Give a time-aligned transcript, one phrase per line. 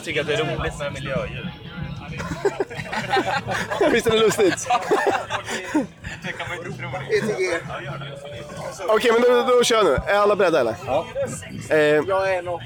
[0.00, 1.46] Jag tycka att det är roligt med miljöljud.
[3.92, 4.68] Visst är det lustigt?
[6.22, 6.88] Det kan man inte tro.
[8.88, 9.98] Okej, men då, då kör jag nu.
[10.06, 10.74] Är alla beredda eller?
[10.86, 11.06] Ja.
[11.70, 12.60] Eh, Jag är nog...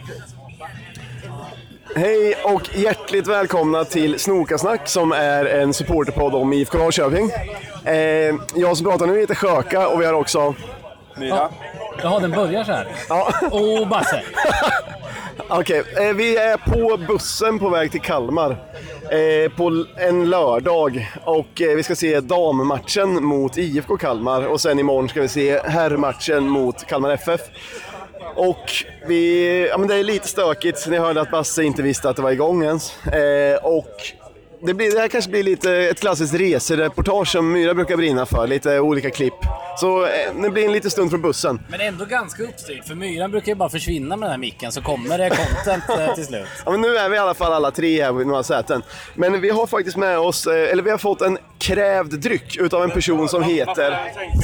[1.96, 7.30] hej och hjärtligt välkomna till Snokasnack som är en supporterpodd om IFK Norrköping.
[7.84, 10.54] Eh, jag som pratar nu heter Sjöka och vi har också...
[11.16, 11.48] Myra.
[12.02, 12.86] Jaha, den börjar så här.
[13.08, 14.22] Ja, Och Basse.
[15.60, 15.82] okej.
[15.96, 18.50] Eh, vi är på bussen på väg till Kalmar.
[19.10, 24.78] Eh, på en lördag och eh, vi ska se dammatchen mot IFK Kalmar och sen
[24.78, 27.40] imorgon ska vi se herrmatchen mot Kalmar FF.
[28.36, 28.70] Och
[29.06, 32.22] vi, ja men det är lite stökigt, ni hörde att Basse inte visste att det
[32.22, 33.06] var igång ens.
[33.06, 34.00] Eh, och
[34.66, 38.46] det, blir, det här kanske blir lite ett klassiskt resereportage som Myra brukar brinna för,
[38.46, 39.34] lite olika klipp.
[39.80, 40.10] Så eh,
[40.42, 41.60] det blir en liten stund från bussen.
[41.68, 44.82] Men ändå ganska uppstyrt, för myran brukar ju bara försvinna med den här micken så
[44.82, 46.46] kommer det content eh, till slut.
[46.64, 48.82] Ja, men nu är vi i alla fall alla tre här vid några säten.
[49.14, 52.82] Men vi har faktiskt med oss, eh, eller vi har fått en krävd dryck utav
[52.82, 53.98] en person som heter...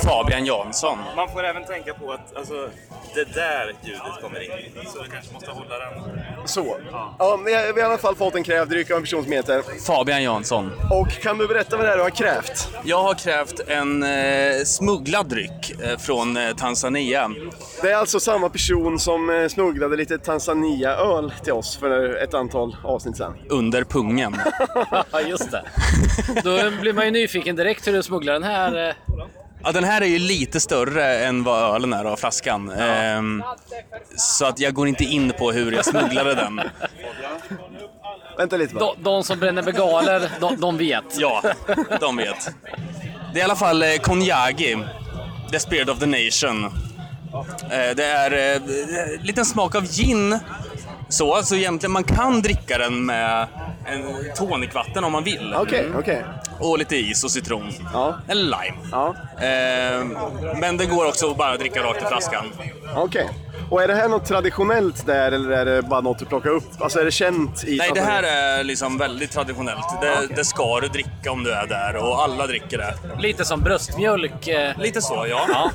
[0.05, 0.99] Fabian Jansson.
[1.17, 2.55] Man får även tänka på att alltså,
[3.15, 4.51] det där ljudet kommer in.
[4.87, 6.49] Så du kanske måste hålla den.
[6.49, 6.77] Så.
[7.19, 9.23] Ja, vi har, vi har i alla fall fått en krävd dryck av en person
[9.23, 9.63] som heter...
[9.87, 10.73] Fabian Jansson.
[10.91, 12.69] Och kan du berätta vad det är du har krävt?
[12.85, 17.31] Jag har krävt en eh, smugglad dryck eh, från eh, Tanzania.
[17.83, 22.77] Det är alltså samma person som eh, smugglade lite Tanzania-öl till oss för ett antal
[22.85, 23.35] avsnitt sedan.
[23.49, 24.37] Under pungen.
[25.13, 25.63] Ja, just det.
[26.45, 28.89] Då blir man ju nyfiken direkt hur du smugglar den här.
[28.89, 28.95] eh.
[29.65, 32.71] Ja, den här är ju lite större än vad ölen är av flaskan.
[32.71, 33.43] Ehm,
[34.17, 36.61] så att jag går inte in på hur jag smugglade den.
[38.39, 38.85] Vänta lite bara.
[38.95, 41.05] De, de som bränner begaler, de, de vet.
[41.19, 41.43] Ja,
[42.01, 42.51] de vet.
[43.33, 44.79] Det är i alla fall eh, Konyagi,
[45.53, 46.65] The Spirit of the Nation.
[47.71, 48.63] Eh, det är eh,
[49.23, 50.39] liten smak av gin.
[51.09, 53.47] Så, alltså egentligen man kan dricka den med
[53.87, 55.55] en tonicvatten om man vill.
[55.57, 56.25] Okej, okej.
[56.61, 57.73] Och lite is och citron.
[57.93, 58.17] Ja.
[58.29, 58.77] Eller lime.
[58.93, 60.07] Ja, Eh,
[60.61, 62.45] men det går också att bara dricka rakt i flaskan.
[62.97, 63.29] okej.
[63.71, 66.65] Och är det här något traditionellt där eller är det bara något du plockar upp?
[66.81, 70.01] Alltså är det känt i Nej, det här är liksom väldigt traditionellt.
[70.01, 72.95] Det, det ska du dricka om du är där och alla dricker det.
[73.19, 74.49] Lite som bröstmjölk.
[74.49, 74.79] eh.
[74.79, 75.71] Lite så, ja.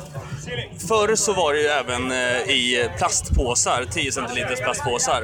[0.87, 2.17] Förr så var det ju även eh,
[2.49, 5.21] i plastpåsar, 10 centiliters plastpåsar.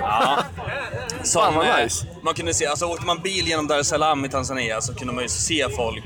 [1.23, 2.05] Som, Fan, vad eh, nice.
[2.23, 5.13] Man kunde se, alltså åkte man bil genom Dar es Salaam i Tanzania så kunde
[5.13, 6.03] man ju se folk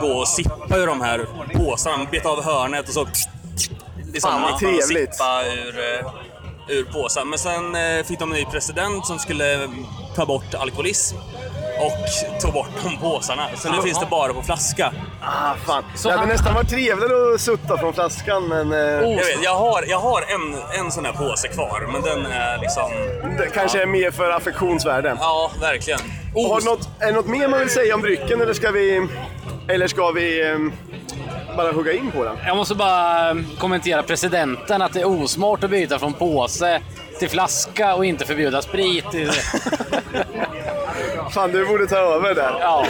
[0.00, 1.96] gå och sippa ur de här påsarna.
[1.96, 3.06] Man bet av hörnet och så...
[4.12, 5.14] Liksom, Fan, vad trevligt.
[5.14, 7.24] Sippa ur, eh, ur påsar.
[7.24, 9.68] Men sen eh, fick de en ny president som skulle
[10.14, 11.16] ta bort alkoholism.
[11.78, 13.48] Och tog bort de påsarna.
[13.56, 14.92] Så nu finns det bara på flaska.
[15.22, 15.84] Ah, fan.
[15.96, 19.42] Så det hade han- nästan varit trevligare att sutta från flaskan, men eh, Jag, vet,
[19.44, 22.90] jag har, jag har en, en sån här påse kvar, men den är liksom...
[23.38, 25.16] det kanske är mer för affektionsvärde.
[25.20, 26.00] Ja, verkligen.
[26.34, 29.08] Har du något, är det något mer man vill säga om drycken, eller ska vi,
[29.68, 30.58] eller ska vi eh,
[31.56, 32.36] bara hugga in på den?
[32.46, 36.80] Jag måste bara eh, kommentera presidenten, att det är osmart att byta från påse
[37.18, 39.04] till flaska och inte förbjuda sprit.
[41.30, 42.56] Fan, du borde ta över där.
[42.60, 42.86] Ja.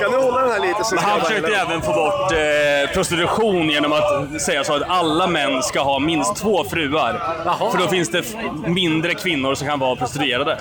[0.00, 3.68] Kan du hålla den här lite så ska Han försökte även få bort eh, prostitution
[3.70, 7.20] genom att säga så att alla män ska ha minst två fruar.
[7.44, 7.70] Jaha.
[7.70, 8.24] För då finns det
[8.66, 10.58] mindre kvinnor som kan vara prostituerade.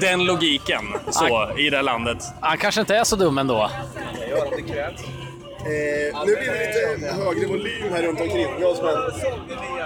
[0.00, 2.18] Den logiken så i det här landet.
[2.40, 3.70] Han kanske inte är så dum ändå.
[5.68, 6.66] Eh, nu blir det
[6.98, 8.94] lite högre volym här runt omkring oss, men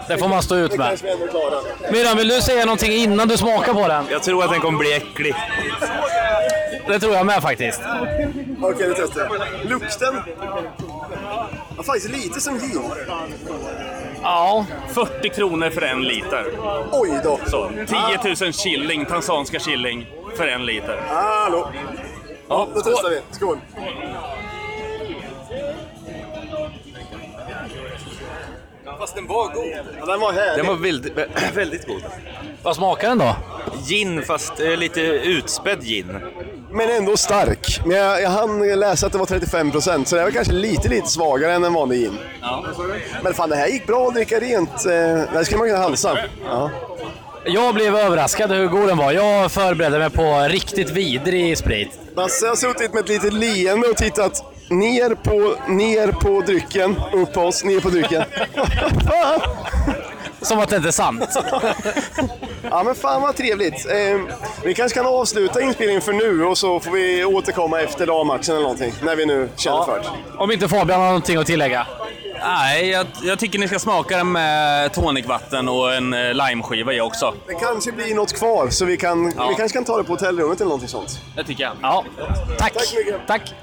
[0.09, 0.99] Det får man stå ut med.
[1.03, 1.93] vi.
[1.93, 4.05] Myran, vill du säga någonting innan du smakar på den?
[4.11, 5.35] Jag tror att den kommer bli äcklig.
[6.89, 7.81] Det tror jag med faktiskt.
[8.63, 9.71] Okej, nu testar jag.
[9.71, 10.15] Lukten?
[11.77, 12.83] Ja, faktiskt lite som gin.
[14.23, 16.45] Ja, 40 kronor för en liter.
[16.93, 17.39] Oj då.
[17.47, 17.71] Så,
[18.25, 20.07] 10 000 shilling, tanzanska shilling,
[20.37, 21.01] för en liter.
[21.09, 21.71] Hallå.
[22.49, 23.21] Ja, då testar vi.
[23.31, 23.59] Skål.
[29.03, 29.67] Fast den var god.
[30.01, 30.65] Ja, den var härlig.
[30.65, 31.13] Den var väldigt,
[31.55, 32.03] väldigt god.
[32.63, 33.37] vad smakar den då?
[33.87, 36.19] Gin, fast eh, lite utspädd gin.
[36.71, 37.81] Men ändå stark.
[37.87, 41.07] Men jag, jag hann läsa att det var 35% så det var kanske lite, lite
[41.09, 42.19] svagare än en vanlig gin.
[43.23, 44.87] Men fan, det här gick bra att dricka rent.
[44.87, 46.19] Eh, Det här skulle man kunna halsa.
[46.45, 46.71] Ja.
[47.45, 49.13] Jag blev överraskad hur god den var.
[49.13, 52.01] Jag förberedde mig på riktigt vidrig sprit.
[52.17, 57.33] Basse har suttit med ett litet leende och tittat ner på, ner på drycken, upp
[57.33, 58.23] på oss, ner på drycken.
[60.41, 61.39] Som att det inte är sant.
[62.71, 63.87] Ja men fan vad trevligt.
[63.91, 64.21] Eh,
[64.65, 68.63] vi kanske kan avsluta inspelningen för nu och så får vi återkomma efter dammatchen eller
[68.63, 68.93] någonting.
[69.03, 70.07] När vi nu känner för det.
[70.39, 71.87] Om inte Fabian har någonting att tillägga.
[72.45, 77.01] Nej, jag, jag tycker ni ska smaka den med tonicvatten och en eh, limeskiva i
[77.01, 77.35] också.
[77.47, 79.49] Det kanske blir något kvar, så vi, kan, Ja.
[79.49, 81.21] vi kanske kan ta det på hotellrummet eller någonting sånt.
[81.37, 81.73] Det tycker jag.
[81.83, 82.05] Ja,
[82.59, 82.73] tack.
[82.73, 82.95] Tack.
[83.27, 83.55] Tack.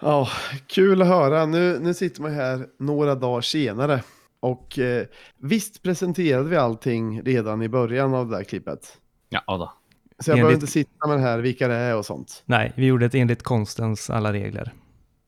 [0.00, 0.28] Ja,
[0.66, 1.46] kul att höra.
[1.46, 4.02] Nu, nu sitter man här några dagar senare.
[4.40, 5.06] Och eh,
[5.38, 8.98] visst presenterade vi allting redan i början av det där klippet.
[9.28, 9.72] Ja, då.
[10.18, 12.42] Så jag Enligt- behöver inte sitta med det här, vilka det är och sånt.
[12.46, 14.72] Nej, vi gjorde det enligt konstens alla regler.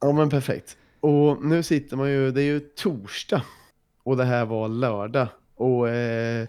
[0.01, 0.77] Ja, men perfekt.
[1.01, 3.43] Och nu sitter man ju, det är ju torsdag.
[4.03, 5.29] Och det här var lördag.
[5.57, 6.47] Och eh,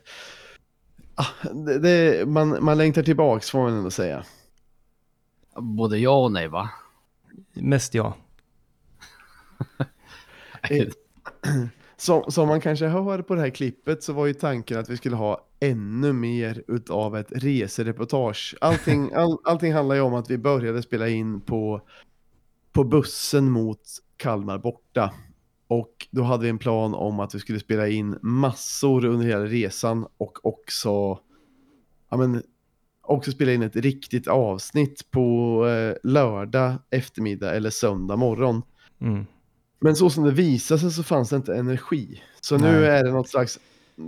[1.16, 4.24] ah, det, det, man, man längtar tillbaks får man ändå säga.
[5.56, 6.70] Både ja och nej, va?
[7.54, 8.14] Mest jag.
[11.98, 14.98] Som, som man kanske hör på det här klippet så var ju tanken att vi
[14.98, 18.56] skulle ha ännu mer utav ett resereportage.
[18.62, 21.82] Allting, all, allting handlar ju om att vi började spela in på,
[22.72, 23.82] på bussen mot
[24.18, 25.14] Kalmar borta.
[25.68, 29.46] Och då hade vi en plan om att vi skulle spela in massor under hela
[29.46, 31.20] resan och också,
[32.10, 32.44] ja men,
[33.10, 38.62] också spela in ett riktigt avsnitt på eh, lördag eftermiddag eller söndag morgon.
[39.02, 39.26] Mm.
[39.82, 42.22] Men så som det visade sig så fanns det inte energi.
[42.42, 42.86] Så nu Nej.
[42.90, 43.60] är det något slags,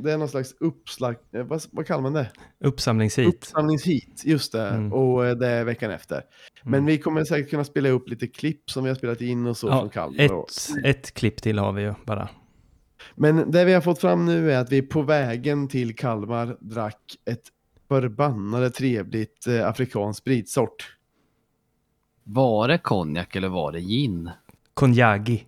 [0.04, 2.32] det är något slags uppslag, eh, vad, vad kallar man det?
[2.64, 3.28] Uppsamlingshit.
[3.36, 4.68] Uppsamlingshit, just det.
[4.68, 4.94] Mm.
[4.94, 6.22] Och eh, det är veckan efter.
[6.64, 6.86] Men Mm.
[6.86, 9.68] vi kommer säkert kunna spela upp lite klipp som vi har spelat in och så
[9.68, 10.32] från Ja, Kalmar.
[10.34, 12.30] och- ett, ett klipp till har vi ju bara.
[13.16, 17.02] Men det vi har fått fram nu är att vi på vägen till Kalmar drack
[17.26, 17.42] ett
[17.92, 20.98] förbannade trevligt eh, afrikanskt spritsort.
[22.24, 24.30] Var det konjak eller var det gin?
[24.74, 25.46] Konjagi.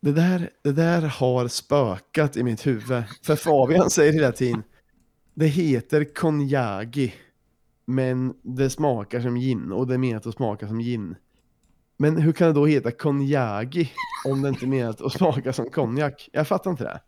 [0.00, 3.04] Det där, det där har spökat i mitt huvud.
[3.22, 4.62] För Fabian säger hela tiden,
[5.34, 7.14] det heter konjagi,
[7.84, 11.16] men det smakar som gin och det är menat att smaka som gin.
[11.96, 13.90] Men hur kan det då heta konjagi
[14.26, 16.28] om det inte är menat att smaka som konjak?
[16.32, 17.00] Jag fattar inte det.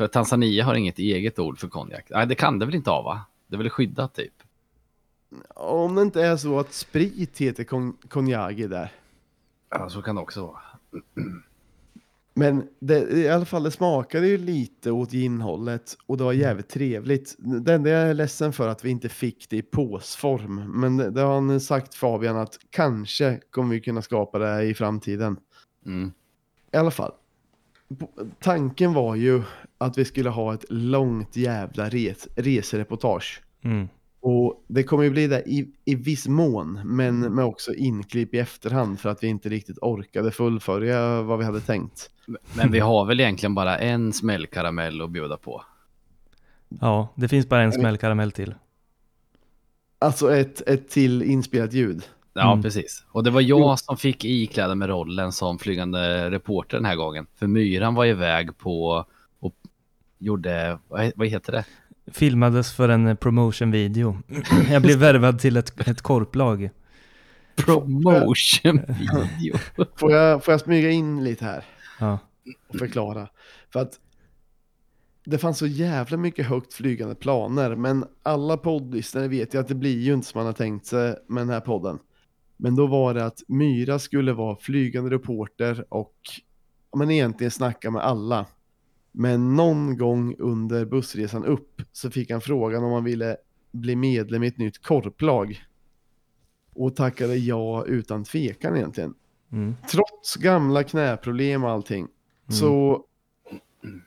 [0.00, 2.06] För Tanzania har inget eget ord för konjak.
[2.10, 3.20] Nej, det kan det väl inte ha, va?
[3.46, 4.32] Det är väl skyddat typ.
[5.54, 8.92] Om det inte är så att sprit heter kon konjagi där.
[9.70, 10.60] Ja, så kan det också vara.
[12.34, 16.68] Men det, i alla fall det smakade ju lite åt ginhållet och det var jävligt
[16.68, 17.36] trevligt.
[17.38, 20.80] Det enda jag är ledsen för att vi inte fick det i påsform.
[20.80, 24.74] Men det, det har han sagt Fabian att kanske kommer vi kunna skapa det i
[24.74, 25.36] framtiden.
[25.86, 26.12] Mm.
[26.72, 27.12] I alla fall.
[28.38, 29.42] Tanken var ju
[29.80, 33.42] att vi skulle ha ett långt jävla res, resereportage.
[33.64, 33.88] Mm.
[34.22, 38.38] Och det kommer ju bli det i, i viss mån, men med också inklipp i
[38.38, 42.10] efterhand för att vi inte riktigt orkade fullfölja vad vi hade tänkt.
[42.54, 45.64] Men vi har väl egentligen bara en smällkaramell att bjuda på.
[46.80, 48.54] Ja, det finns bara en smällkaramell till.
[49.98, 52.02] Alltså ett, ett till inspelat ljud.
[52.32, 52.62] Ja, Mm.
[52.62, 53.04] precis.
[53.08, 57.26] Och det var jag som fick ikläda mig rollen som flygande reporter den här gången.
[57.34, 59.04] För Myran var iväg på
[60.20, 61.64] gjorde, vad he- vad heter det?
[62.12, 64.16] Filmades för en promotion-video.
[64.70, 66.70] Jag blev värvad till ett, ett korplag.
[67.56, 69.58] Promotion video.
[69.96, 71.64] Får jag, får jag smyga in lite här
[72.00, 72.18] Ja.
[72.68, 73.28] och förklara?
[73.72, 74.00] För att
[75.24, 79.74] det fanns så jävla mycket högt flygande planer, men alla poddlyssnare vet ju att det
[79.74, 81.98] blir ju inte som man har tänkt sig med den här podden.
[82.56, 86.14] Men då var det att Myra skulle vara flygande reporter och
[86.96, 88.46] men egentligen snacka med alla.
[89.12, 93.36] Men någon gång under bussresan upp så fick han frågan om han ville
[93.72, 95.62] bli medlem i ett nytt korplag.
[96.74, 99.14] Och tackade ja utan tvekan egentligen
[99.52, 99.76] Mm.
[99.90, 102.08] trots gamla knäproblem och allting,
[102.48, 103.04] så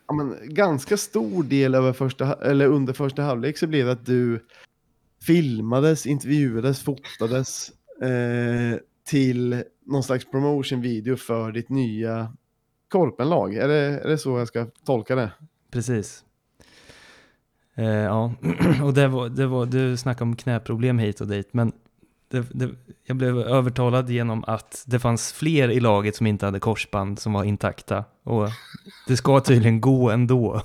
[0.08, 4.06] ja, men, ganska stor del över första, eller under första halvlek så blev det att
[4.06, 4.46] du
[5.22, 12.34] filmades, intervjuades, fotades eh, till någon slags promotion-video för ditt nya
[12.94, 13.56] korpenlag.
[13.56, 15.32] Är det, är det så jag ska tolka det?
[15.72, 16.24] Precis.
[17.76, 18.34] Eh, ja,
[18.84, 21.72] och det var, det var, du snackade om knäproblem hit och dit, men
[22.28, 22.70] det, det,
[23.06, 27.34] jag blev övertalad genom att det fanns fler i laget som inte hade korsband som
[27.34, 28.04] var intakta.
[28.24, 28.50] Och
[29.08, 30.62] det ska tydligen gå ändå.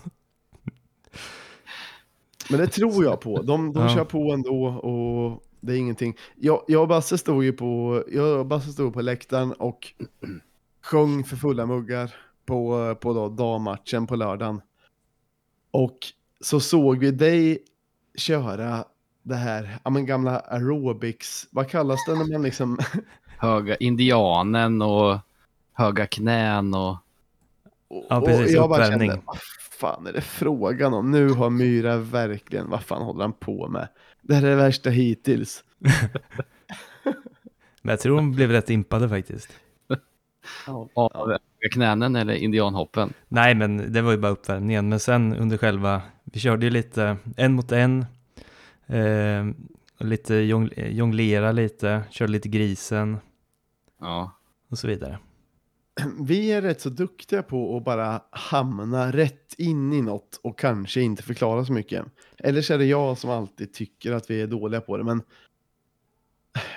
[2.50, 3.42] Men det tror jag på.
[3.42, 3.94] De, de Ja.
[3.94, 6.16] kör på ändå och det är ingenting.
[6.36, 9.92] Jag, jag och Basse stod ju på, jag och Basse stod på läktaren och
[10.82, 12.14] sjöng för fulla muggar
[12.46, 14.60] på, på då dammatchen på lördagen.
[15.70, 15.98] Och
[16.40, 17.58] så såg vi dig
[18.14, 18.84] köra
[19.22, 22.78] det här, ja men gamla aerobics, vad kallas det när man liksom,
[23.38, 25.18] Höga indianen och
[25.72, 26.96] höga knän och
[27.88, 29.10] och, Ja, precis, jag bara uppvärmning.
[29.10, 29.38] kände, vad
[29.80, 31.10] fan är det frågan om?
[31.10, 33.88] Nu har Myra verkligen, vad fan håller han på med?
[34.22, 35.64] Det här är det värsta hittills.
[37.82, 39.48] Men jag tror de blev rätt impade faktiskt.
[40.66, 40.88] Ja.
[40.94, 41.36] Av
[41.72, 43.12] knänen eller indianhoppen?
[43.28, 44.88] Nej, men det var ju bara uppvärmningen.
[44.88, 48.06] Men sen under själva, vi körde ju lite en mot en.
[48.86, 49.46] Eh,
[49.98, 53.16] och lite jong, jonglera lite, körde lite grisen
[54.00, 54.32] Ja.
[54.70, 55.18] och så vidare.
[56.20, 61.00] Vi är rätt så duktiga på att bara hamna rätt in i något och kanske
[61.00, 62.04] inte förklara så mycket.
[62.38, 65.22] Eller så är det jag som alltid tycker att vi är dåliga på det, men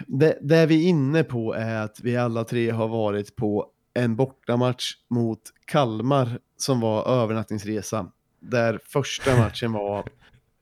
[0.08, 4.16] det, det vi är inne på är att vi alla tre har varit på en
[4.16, 8.12] bortamatch mot Kalmar som var övernattningsresa.
[8.40, 10.04] Där första matchen var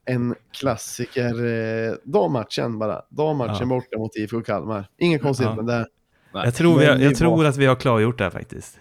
[0.06, 3.02] en klassiker, eh, dammatchen bara.
[3.10, 3.66] Dammatchen Ja.
[3.66, 4.90] borta mot IFK Kalmar.
[4.98, 5.56] Inget konstigt Ja.
[5.56, 5.88] med det.
[6.34, 6.46] Nej.
[6.46, 8.80] Jag tror, har- jag tror att vi har klargjort det här faktiskt.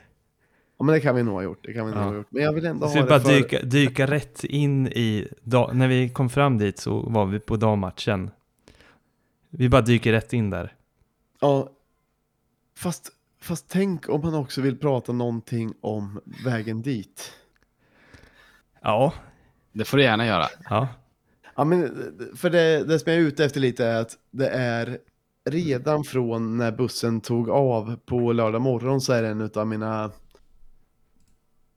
[0.79, 1.61] Ja, men det kan vi nog ha gjort.
[1.63, 2.07] Det kan vi nog Ja.
[2.07, 2.27] ha gjort.
[2.31, 3.33] Men jag vill ändå ha vi bara för...
[3.33, 7.57] dyka, dyka rätt in i, da, när vi kom fram dit så var vi på
[7.57, 8.31] dammatchen.
[9.51, 10.75] Vi bara dyker rätt in där.
[11.41, 11.71] Ja,
[12.77, 17.33] fast, fast tänk om man också vill prata någonting om vägen dit.
[18.83, 19.13] Ja,
[19.73, 20.47] Det får du gärna göra.
[20.71, 20.89] ja.
[21.57, 21.93] Ja, men
[22.37, 24.99] för det, det som jag är ute efter lite är att det är
[25.51, 30.05] redan från när bussen tog av på lördag morgon så är det en av mina...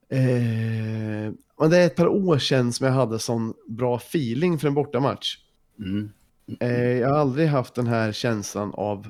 [0.10, 4.68] Eh, men det är ett par år sedan som jag hade sån bra feeling för
[4.68, 5.38] en bortamatch.
[5.80, 6.12] Mm.
[6.60, 9.08] Eh, jag har aldrig haft den här känslan av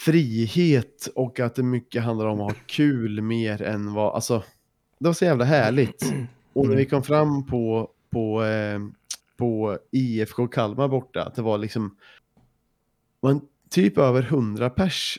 [0.00, 4.42] frihet och att det mycket handlar om att ha kul mer än vad, alltså,
[4.98, 6.12] det var så jävla härligt.
[6.52, 8.80] Och när vi kom fram på, på, eh,
[9.36, 11.96] på IFK Kalmar borta, att det var liksom,
[13.22, 13.40] en
[13.70, 15.18] typ över 100 pers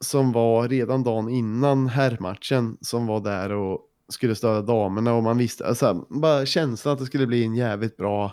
[0.00, 5.38] som var redan dagen innan herrmatchen som var där och skulle stödja damerna och man
[5.38, 8.32] visste, alltså, bara känslan att det skulle bli en jävligt bra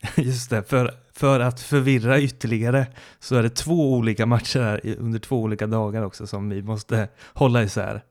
[0.16, 2.86] Just det, för, för att förvirra ytterligare
[3.18, 7.08] så är det två olika matcher här under två olika dagar också som vi måste
[7.32, 8.02] hålla isär.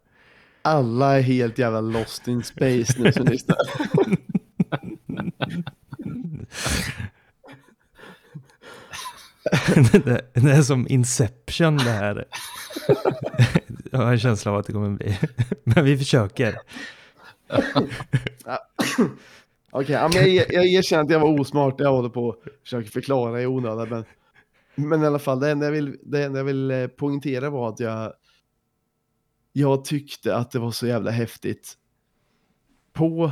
[0.62, 3.58] Alla är helt jävla lost in space nu som lyssnar.
[10.06, 12.26] det, det är som Inception det här.
[13.92, 15.20] Jag har en känsla av att det kommer bli.
[15.64, 16.60] Men vi försöker.
[19.78, 21.80] Okej, men jag, jag erkänner att jag var osmart.
[21.80, 23.90] Jag håller på att försöka förklara i onödan.
[23.90, 24.06] Men,
[24.90, 27.70] men i alla fall, det enda jag vill, det enda jag vill eh, poängtera var
[27.70, 28.14] att jag,
[29.54, 31.74] jag tyckte att det var så jävla häftigt
[32.94, 33.32] på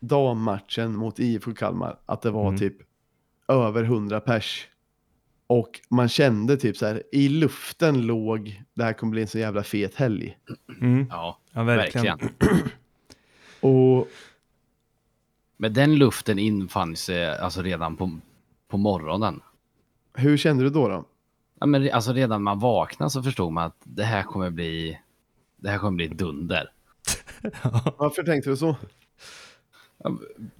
[0.00, 2.58] dammatchen mot IFK Kalmar att det var Mm.
[2.58, 2.76] typ
[3.48, 4.68] över 100 pers.
[5.46, 9.38] Och man kände typ så här, i luften låg, det här kommer bli en så
[9.38, 10.38] jävla fet helg.
[10.80, 11.06] Mm.
[11.10, 12.06] Ja, Ja, verkligen.
[12.18, 12.34] verkligen.
[13.60, 14.08] Och
[15.62, 18.18] Men den luften infann sig alltså redan på,
[18.68, 19.40] på morgonen.
[20.14, 20.88] hur kände du då?
[20.88, 21.04] då?
[21.60, 24.98] Ja, men alltså redan när man vaknade så förstod man att det här kommer bli,
[25.56, 26.70] det här kommer bli dunder.
[27.98, 28.76] Varför tänkte du så?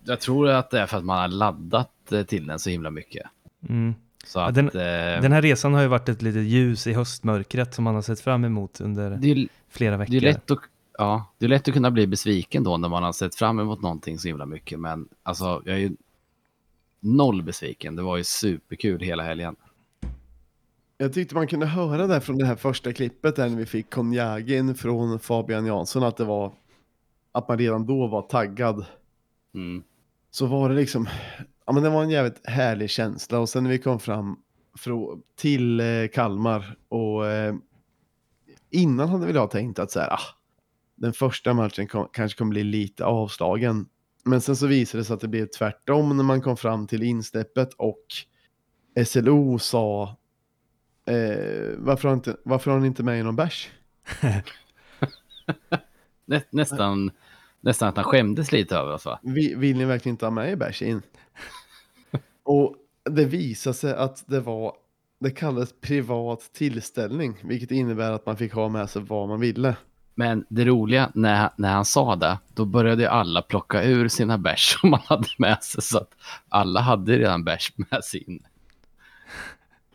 [0.04, 2.90] Jag tror att det är för att man har laddat eh, till den så himla
[2.90, 3.26] mycket.
[3.69, 3.95] Mm.
[4.25, 6.92] Så Ja, att, den- eh, Den här resan har ju varit ett litet ljus i
[6.92, 10.14] höstmörkret som man har sett fram emot under det, är, flera det, veckor.
[10.14, 10.59] är lätt att,
[11.00, 13.83] ja, det är lätt att kunna bli besviken då när man har sett fram emot
[13.83, 14.80] någonting så himla mycket.
[14.80, 15.97] Men alltså, jag är ju
[17.00, 17.97] noll besviken.
[17.97, 19.57] Det var ju superkul hela helgen.
[20.99, 23.90] Jag tyckte man kunde höra där från det här första klippet där när vi fick
[23.90, 26.52] konjagen från Fabian Jansson att det var
[27.33, 28.85] att man redan då var taggad.
[29.54, 29.83] Mm.
[30.30, 31.09] Så var det liksom,
[31.66, 34.37] ja men det var en jävligt härlig känsla och sen när vi kom fram
[35.37, 37.54] till eh, Kalmar och eh,
[38.71, 40.39] innan hade väl jag tänkt att så här, ah,
[41.00, 43.87] den första matchen kom, kanske kommer bli lite avslagen.
[44.25, 47.02] Men sen så visade det sig att det blev tvärtom när man kom fram till
[47.02, 48.04] insläppet och
[49.07, 50.02] SLO sa
[51.07, 53.71] eh, varför, har inte, varför har ni inte med i någon bärs?
[56.26, 57.11] Nä, nästan,
[57.61, 59.21] nästan att han skämdes lite över oss va?
[59.23, 61.02] Vi, vill ni verkligen inte ha med i bärs in?
[62.42, 62.76] och
[63.11, 64.73] det visade sig att det var,
[65.21, 69.76] det kallades privat tillställning, vilket innebär att man fick ha med sig vad man ville.
[70.20, 74.76] Men det roliga, när, när han sa det, då började alla plocka ur sina bärs
[74.80, 75.82] som man hade med sig.
[75.82, 76.14] Så att
[76.48, 78.42] alla hade redan bärs med sig in.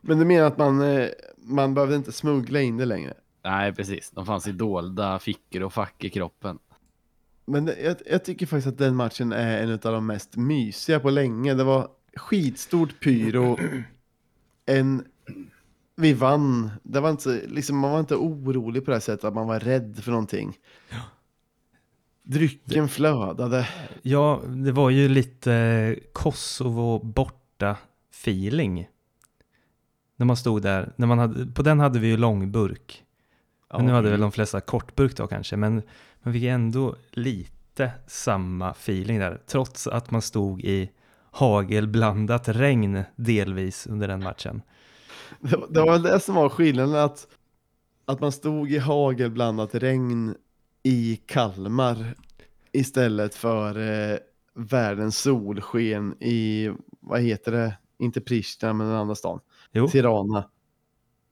[0.02, 3.14] Men du menar att man, eh, man behövde inte smuggla in det längre?
[3.44, 4.12] Nej, precis.
[4.12, 6.60] De fanns i dolda fickor och fack i kroppen.
[7.46, 11.10] Men jag, jag tycker faktiskt att den matchen är en av de mest mysiga på
[11.10, 11.54] länge.
[11.54, 13.60] Det var skitstort pyro.
[14.66, 15.06] En...
[15.96, 16.72] Vi vann.
[16.84, 19.60] Det var inte, liksom, man var inte orolig på det här sättet att man var
[19.60, 20.58] rädd för någonting.
[22.24, 23.68] Drycken flödade.
[24.02, 27.78] Ja, det var ju lite Kosovo borta
[28.12, 28.88] feeling.
[30.16, 33.04] När man stod där, när man hade, på den hade vi ju långburk.
[33.74, 35.82] Men nu hade väl de flesta kortburk då kanske, men
[36.24, 40.92] man fick ändå lite samma feeling där, trots att man stod i
[41.32, 44.62] hagelblandat regn delvis under den matchen.
[45.40, 47.28] Det, var- det var det som var skillnaden, att,
[48.06, 50.36] att man stod i hagelblandat regn
[50.84, 52.14] i Kalmar
[52.72, 53.80] istället för
[54.12, 54.18] eh,
[54.54, 59.40] världens solsken i, vad heter det, inte Pristina men den andra stan,
[59.72, 60.50] Jo, Tirana.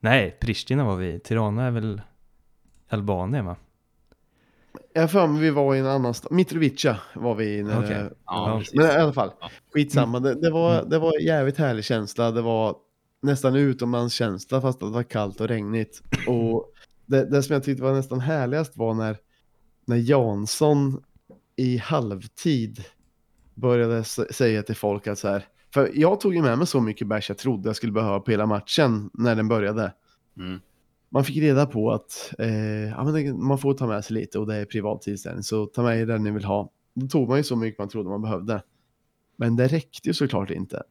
[0.00, 1.20] nej, Pristina var vi.
[1.20, 2.00] Tirana är väl
[2.88, 3.56] Albanien va?
[4.92, 7.62] Jag för mig vi var i en annan stad, Mitrovica var vi i.
[7.62, 7.88] När Okej.
[7.94, 9.30] det, Ja, men i alla fall,
[9.74, 10.20] skitsamma.
[10.20, 12.30] Det, det, var, det var en jävligt härlig känsla.
[12.30, 12.76] Det var
[13.24, 16.02] nästan utomlandskänsla fast att det var kallt och regnigt.
[16.28, 16.72] Och
[17.06, 19.16] det, det som jag tyckte var nästan härligast var när,
[19.84, 21.02] när Jansson
[21.56, 22.84] i halvtid
[23.54, 27.08] började säga till folk att så här, för jag tog ju med mig så mycket
[27.08, 29.92] bärs jag trodde jag skulle behöva på hela matchen när den började.
[30.38, 30.60] Mm.
[31.08, 34.38] Man fick reda på att eh, ja, men det, man får ta med sig lite
[34.38, 36.70] och det är privat tillställning så ta med er det ni vill ha.
[36.94, 38.62] Då tog man ju så mycket man trodde man behövde.
[39.36, 40.82] Men det räckte ju såklart inte.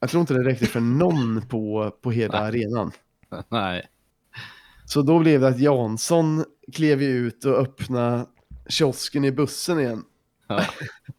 [0.00, 2.48] Jag tror inte det räckte för någon på, på hela Nej.
[2.48, 2.92] arenan.
[3.48, 3.88] Nej.
[4.84, 8.26] Så då blev det att Jansson klev ut och öppnade
[8.68, 10.04] kiosken i bussen igen.
[10.48, 10.64] Ja.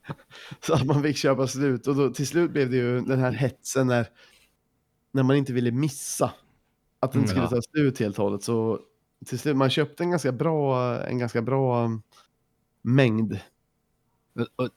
[0.65, 1.87] så att man fick köpa slut.
[1.87, 4.07] Och då, till slut blev det ju den här hetsen när,
[5.11, 6.31] när man inte ville missa.
[6.99, 7.49] Att den Mm, skulle ja.
[7.49, 8.43] ta slut helt och hållet.
[8.43, 8.79] Så
[9.25, 12.01] till slut, man köpte en ganska bra, en ganska bra um,
[12.81, 13.39] mängd.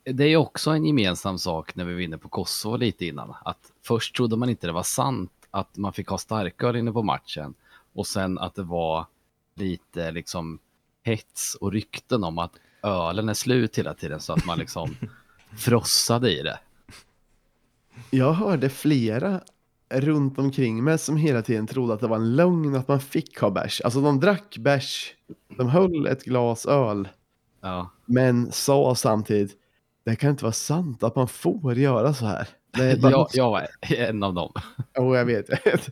[0.05, 3.35] Det är också en gemensam sak när vi vinner på Kosovo lite innan.
[3.45, 7.03] Att först trodde man inte det var sant att man fick ha starköl inne på
[7.03, 7.55] matchen.
[7.93, 9.07] Och sen att det var
[9.55, 10.59] lite liksom
[11.03, 14.97] hets och rykten om att ölen är slut hela tiden så att man liksom
[15.59, 16.59] frossade i det.
[18.11, 19.41] Jag hörde flera
[19.91, 23.41] runt omkring mig som hela tiden trodde att det var en lögn att man fick
[23.41, 23.81] ha bärs.
[23.81, 25.15] Alltså de drack bärs,
[25.57, 27.09] de höll ett glas öl.
[27.61, 29.57] Ja, Men sa samtidigt,
[30.05, 32.49] det kan inte vara sant att man får göra så här.
[32.71, 33.13] Det är bara...
[33.13, 34.53] jag, jag var en av dem.
[34.97, 35.49] Jo, vet.
[35.49, 35.91] Jag vet.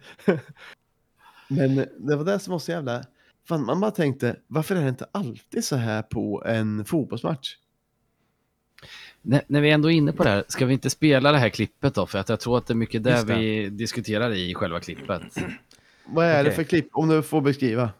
[1.48, 3.02] Men det var det som var så jävla...
[3.48, 7.56] Fan, man bara tänkte, varför är det inte alltid så här på en fotbollsmatch?
[9.22, 11.48] När, när vi ändå är inne på det här, ska vi inte spela det här
[11.48, 12.06] klippet då?
[12.06, 13.34] För att jag tror att det är mycket det det.
[13.34, 15.22] vi diskuterar i själva klippet.
[16.06, 16.54] Vad är det Okej.
[16.54, 17.90] för klipp, om du får beskriva?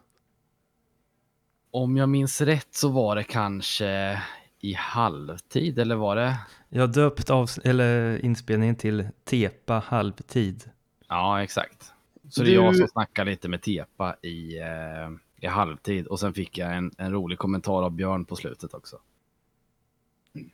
[1.71, 4.21] Om jag minns rätt så var det kanske
[4.59, 6.35] i halvtid, eller var det?
[6.69, 10.69] Jag har döpt av, eller inspelningen till Tepa halvtid.
[11.07, 11.93] Ja, exakt.
[12.29, 15.09] Så det är Du- jag som snackar lite med Tepa i, eh,
[15.41, 16.07] i halvtid.
[16.07, 18.97] Och sen fick jag en, en rolig kommentar av Björn på slutet också.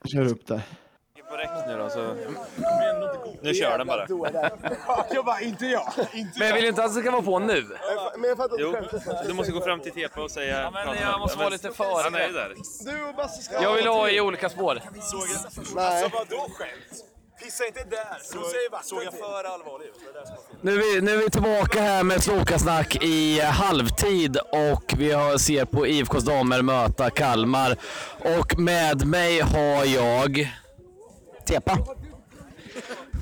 [0.06, 0.64] Kör upp det.
[1.30, 2.16] På räck nu då, så...
[3.42, 4.08] Nu kör den bara.
[5.14, 5.94] Jag bara, inte jag.
[6.40, 7.66] Men jag vill inte att det ska vara på nu.
[8.18, 8.76] Men jag fattar Jo,
[9.28, 10.62] du måste gå fram till Tepa och säga...
[10.62, 12.04] Ja, men jag måste vara lite före.
[12.04, 12.54] Han är ju där.
[12.86, 13.64] Du och Basse ska...
[13.64, 14.82] Jag vill ha i olika spår.
[15.76, 16.04] Nej.
[16.04, 17.06] Alltså vadå skämt?
[17.44, 18.20] Pissa inte där.
[18.22, 18.38] Så.
[18.84, 19.94] Såg jag för allvarlig ut?
[20.62, 25.38] Nu är, vi, nu är vi tillbaka här med Slokasnack i halvtid och vi har,
[25.38, 27.78] ser på IFKs damer möta Kalmar.
[28.20, 30.50] Och med mig har jag...
[31.46, 31.78] Tepa.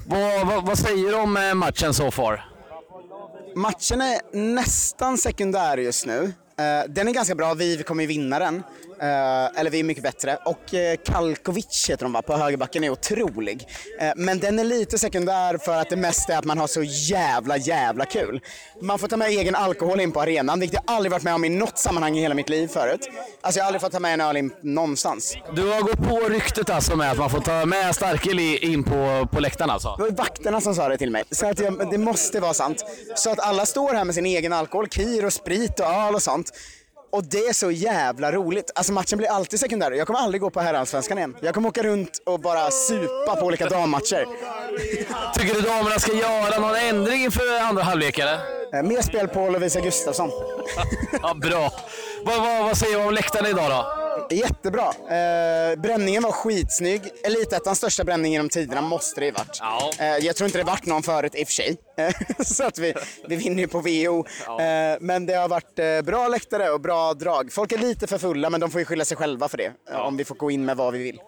[0.08, 2.46] Vad, vad, vad säger du om matchen matchen so far?
[3.56, 6.34] Matchen är nästan sekundär just nu.
[6.58, 8.64] Eh, den är ganska bra, vi kommer ju vinna den.
[9.04, 10.38] Eh, eller vi är mycket bättre.
[10.46, 13.68] Och uh, Kalkovic heter de va, på högerbacken är otrolig.
[14.00, 16.84] Eh, men den är lite sekundär för att det mesta är att man har så
[16.84, 18.42] jävla jävla kul.
[18.82, 21.46] Man får ta med egen alkohol in på arenan, vilket jag aldrig varit med om
[21.46, 23.10] i något sammanhang i hela mitt liv förut.
[23.42, 25.38] Alltså jag har aldrig fått ta med en öl in någonstans.
[25.56, 29.28] Du har gått på ryktet alltså med att man får ta med starköl in på,
[29.32, 29.96] på läktaren alltså?
[29.98, 31.24] Det var vakterna som sa det till mig.
[31.32, 32.86] Så att jag, det måste vara sant.
[33.16, 36.24] Så att alla står här med sin egen alkohol, kir och sprit och öl och
[36.24, 36.52] sånt.
[37.14, 38.72] Och det är så jävla roligt.
[38.76, 39.92] Alltså matchen blir alltid sekundär.
[39.92, 41.36] Jag kommer aldrig gå på herrallsvenskan igen.
[41.42, 44.26] Jag kommer åka runt och bara supa på olika dammatcher.
[45.40, 48.34] Tycker du damerna ska göra någon ändring inför andra halvlek eller?
[48.74, 50.30] Eh, Mer spel på Lovisa Gustafsson.
[51.22, 51.72] Ja, bra.
[52.26, 54.03] Vad, vad, vad säger du om läktaren idag då?
[54.30, 54.88] Jättebra.
[54.88, 57.02] Eh, bränningen var skitsnygg.
[57.24, 59.58] Elitettans största bränning genom tiderna måste det ju varit.
[59.60, 59.92] Ja.
[60.00, 61.78] Eh, jag tror inte det varit någon förut i och för sig.
[61.98, 62.14] Eh,
[62.46, 62.94] så att vi,
[63.28, 64.26] vi vinner ju på VO.
[64.62, 67.52] Eh, men det har varit eh, bra läktare och bra drag.
[67.54, 69.72] Folk är lite för fulla men de får ju skylla sig själva för det.
[69.92, 71.20] eh, Om vi får gå in med vad vi vill.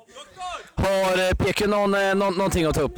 [0.75, 2.97] Har PQ någon, eh, nå- någonting att ta upp?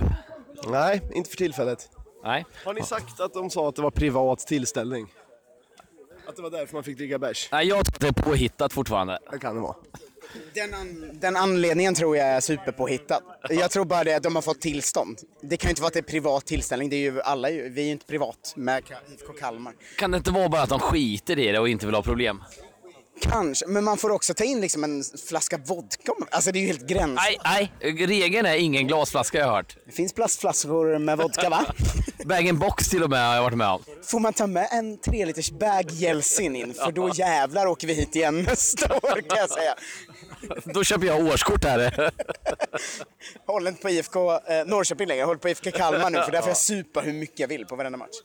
[0.68, 1.90] Nej, inte för tillfället.
[2.24, 2.46] Nej.
[2.66, 5.08] Har ni sagt att de sa att det var privat tillställning?
[6.28, 7.50] Att det var därför man fick dricka bärs?
[7.52, 9.20] Nej, jag tror att det är påhittat fortfarande.
[9.32, 9.76] Det kan det vara.
[10.54, 13.22] Den, an- den anledningen tror jag är superpåhittad.
[13.50, 15.18] Jag tror bara det att de har fått tillstånd.
[15.42, 16.90] Det kan ju inte vara att det är privat tillställning.
[16.90, 19.74] Det är ju alla, ju- vi är ju inte privat med IFK Kalmar.
[19.98, 22.44] Kan det inte vara bara att de skiter i det och inte vill ha problem?
[23.22, 26.12] Kanske, men man får också ta in liksom en flaska vodka.
[26.32, 27.16] Alltså det är ju helt gräns.
[27.44, 28.06] Nej, nej.
[28.08, 29.78] Regeln är ingen glasflaska jag har hört.
[29.86, 31.66] Det finns plastflaskor med vodka va?
[32.28, 33.84] Bag-in-box till och med har jag varit med om.
[34.04, 36.74] Får man ta med en 3 liters bag Jeltsin in?
[36.74, 39.76] För då jävlar åker vi hit igen nästa år kan jag säga.
[40.66, 42.12] Då köper jag årskort här.
[43.46, 46.42] Håller inte på IFK eh, Norrköping längre, jag håller på IFK Kalmar nu för där
[46.42, 48.16] får jag supa hur mycket jag vill på varenda match.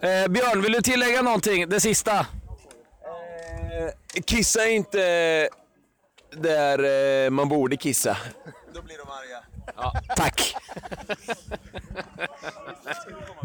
[0.00, 1.68] Eh, Björn, vill du tillägga någonting?
[1.68, 2.26] Det sista?
[4.24, 5.48] Kissa inte
[6.36, 8.16] där eh, man borde kissa.
[8.74, 9.44] Då blir de arga.
[9.76, 10.54] Ja, tack.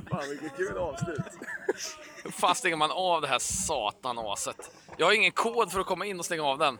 [0.09, 1.19] Fan vilket kul avslut.
[2.23, 4.71] Hur fan stänger man av det här satanaset?
[4.97, 6.77] Jag har ingen kod för att komma in och stänga av den.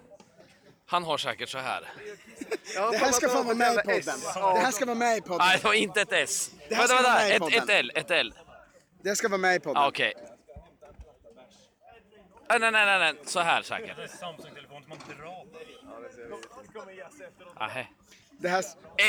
[0.88, 1.89] Han har säkert så här.
[2.91, 4.19] Det här ska fan vara med i podden.
[4.53, 5.38] Det här ska vara med i podden.
[5.38, 6.51] Nej, det var inte ett S.
[6.69, 7.23] Det här Vänta, ska vara vänta.
[7.23, 7.63] med i Ett, podden.
[7.63, 8.34] ett L, ett L.
[9.01, 9.81] Det här ska vara med i podden.
[9.81, 10.13] Ja, Okej.
[12.49, 13.97] Nej, nej, nej, nej, nej, så här säkert.
[17.60, 17.91] Nej.
[18.04, 18.04] Det
[18.49, 18.63] här,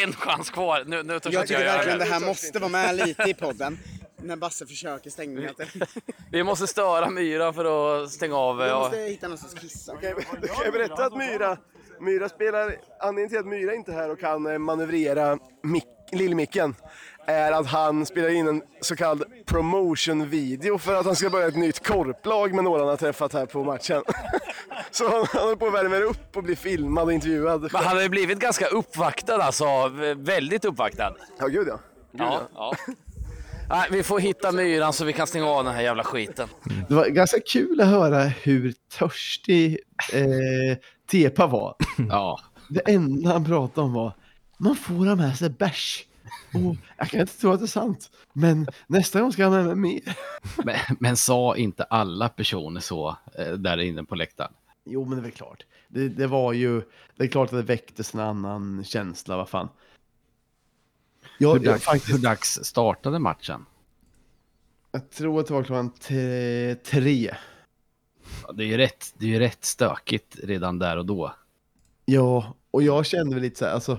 [0.05, 0.85] En chans kvar.
[0.87, 2.11] Nu, nu jag inte tycker göra verkligen det det.
[2.11, 3.79] här måste vara med lite i podden.
[4.22, 5.66] När Basse försöker stänga det.
[6.33, 8.61] Vi måste störa Myra för att stänga av.
[8.61, 8.79] Jag Ja.
[8.79, 9.92] måste hitta någonstans att kissa.
[9.96, 11.57] Kan jag, kan jag berätta att Myra,
[12.01, 16.75] Myra spelar, anledningen till att Myra inte är här och kan eh, manövrera mick, lillmicken
[17.26, 21.56] är att han spelar in en så kallad promotion-video för att han ska börja ett
[21.56, 24.02] nytt korplag med några han har träffat här på matchen.
[24.90, 27.60] Så han han håller på att värma upp och bli filmad och intervjuad.
[27.60, 29.64] Men han hade blivit ganska uppvaktad alltså.
[30.16, 31.14] Väldigt uppvaktad.
[31.38, 31.78] Ja, gud ja.
[32.12, 32.74] Gud, Ja, ja.
[33.68, 36.48] Nej, vi får hitta myran så vi kan stänga av den här jävla skiten.
[36.88, 39.78] Det var ganska kul att höra hur törstig
[40.12, 40.78] eh,
[41.10, 41.74] Tepa var.
[42.08, 44.12] Ja, Det enda han pratade om var
[44.58, 46.04] man får ha med sig bärs.
[46.54, 48.10] Och jag kan inte tro att det är sant.
[48.32, 50.04] Men nästa gång ska jag med mig
[50.64, 54.52] men, men sa inte alla personer så eh, där inne på läktaren?
[54.84, 55.66] Jo, men det är väl klart.
[55.88, 56.82] Det, det var ju,
[57.16, 59.68] det är klart att det väcktes en annan känsla, vad fan.
[61.38, 63.66] Jag, Hur dags, faktiskt, hur dags startade matchen?
[64.96, 65.90] jag tror att det var klockan
[66.84, 67.36] tre.
[68.46, 71.34] Ja, Det är ju rätt, det är rätt stökigt redan där och då.
[72.04, 73.98] Ja, och jag kände väl lite så här, alltså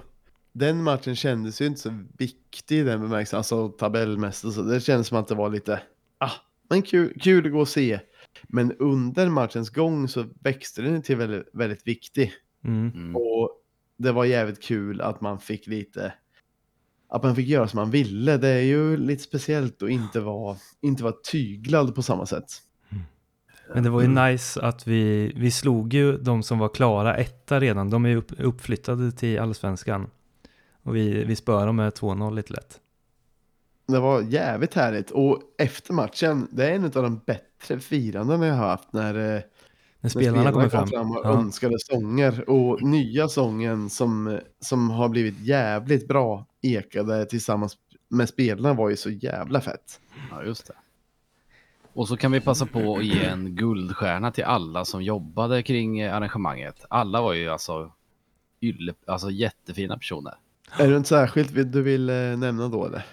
[0.58, 4.62] den matchen kändes ju inte så viktig i den bemärkelsen, alltså tabellmässigt och så.
[4.62, 5.82] Det kändes som att det var lite,
[6.18, 6.32] ah,
[6.70, 8.00] men kul, kul att gå och se.
[8.48, 12.34] Men under matchens gång så växte den till väldigt, väldigt viktig.
[12.64, 12.92] Mm.
[12.96, 13.16] Mm.
[13.16, 13.50] Och
[13.98, 16.14] det var jävligt kul att man fick lite,
[17.10, 18.38] att man fick göra som man ville.
[18.38, 22.48] Det är ju lite speciellt att inte vara, inte vara tyglad på samma sätt.
[23.74, 27.60] Men det var ju nice att vi, vi slog ju de som var klara etta
[27.60, 27.90] redan.
[27.90, 30.10] De är ju upp, uppflyttade till allsvenskan.
[30.88, 32.80] Och vi, vi spöade dem med 2-0 lite lätt.
[33.88, 38.56] Det var jävligt härligt och efter matchen, det är en av de bättre firanden jag
[38.56, 39.42] har haft när, eh,
[40.00, 40.88] När spelarna kommer fram.
[40.88, 41.30] kom och Ja.
[41.30, 47.78] önskade sånger och nya sången som, som har blivit jävligt bra ekade tillsammans
[48.10, 50.00] med spelarna var ju så jävla fett.
[50.32, 50.74] Ja, just det.
[51.94, 56.04] Och så kan vi passa på att ge en guldstjärna till alla som jobbade kring
[56.04, 56.86] arrangemanget.
[56.90, 57.92] Alla var ju alltså,
[58.62, 60.34] ylle, alltså jättefina personer.
[60.72, 63.06] Är det inte särskilt du vill eh, nämna då eller?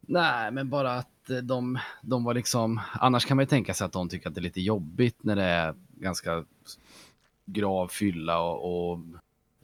[0.00, 2.80] Nej, men bara att eh, de, de var liksom...
[2.92, 5.36] Annars kan man ju tänka sig att de tycker att det är lite jobbigt när
[5.36, 6.44] det är ganska
[7.46, 8.98] grav fylla och, och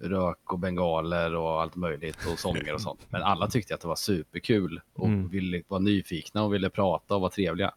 [0.01, 3.01] rök och bengaler och allt möjligt och sånger och sånt.
[3.09, 5.29] Men alla tyckte att det var superkul och Mm.
[5.29, 7.75] ville vara nyfikna och ville prata och vara trevliga.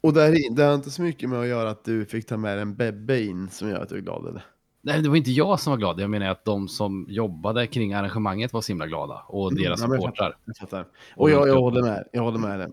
[0.00, 2.36] Och det, är, det har inte så mycket med att göra att du fick ta
[2.36, 4.44] med en bebbe in som gör att du är glad eller?
[4.88, 6.00] Nej, det var inte jag som var glad.
[6.00, 9.80] Jag menar att de som jobbade kring arrangemanget var så himla glada och Mm, deras
[9.80, 10.36] jag supportrar.
[10.44, 10.86] Jag fattar.
[11.16, 12.68] Och jag, jag håller med, jag håller med dig.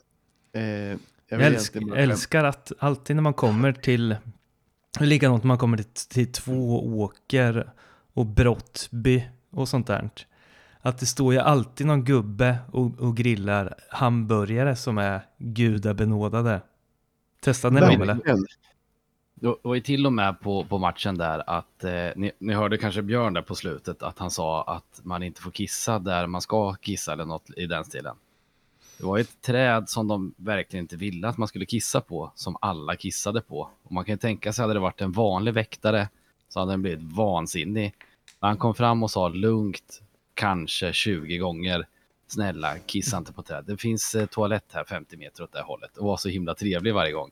[0.54, 0.97] Eh, jag
[1.28, 4.15] Jag älsk, älskar att alltid när man kommer till,
[4.99, 7.69] likadant när man kommer till, till Tvååker
[8.13, 10.10] och Brottby och sånt där.
[10.82, 16.62] Att det står ju alltid någon gubbe och, och grillar hamburgare som är gudabenådade.
[17.43, 18.19] Testade ni dem eller?
[19.45, 22.77] Det var ju till och med på, på matchen där att eh, ni, ni hörde
[22.77, 26.41] kanske Björn där på slutet att han sa att man inte får kissa där man
[26.41, 28.15] ska kissa eller något i den stilen.
[28.97, 32.58] Det var ett träd som de verkligen inte ville att man skulle kissa på som
[32.62, 33.69] alla kissade på.
[33.84, 36.10] Och man kan ju tänka sig hade det varit en vanlig väktare
[36.49, 37.93] så hade den blivit vansinnig.
[38.39, 40.01] Men han kom fram och sa lugnt,
[40.34, 41.88] kanske 20 gånger.
[42.27, 43.63] Snälla, kissa inte på träd.
[43.67, 45.97] Det finns eh, toalett här 50 meter åt det här hållet.
[45.97, 47.31] Och var så himla trevlig varje gång.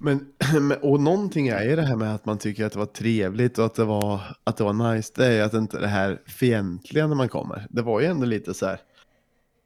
[0.60, 3.58] Men, och någonting är ju det här med att man tycker att det var trevligt
[3.58, 5.12] och att det var, att det var nice.
[5.16, 7.66] Det är ju att inte det här fientliga när man kommer.
[7.70, 8.80] Det var ju ändå lite så här.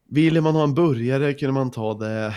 [0.09, 2.35] Ville man ha en burgare kunde man ta det.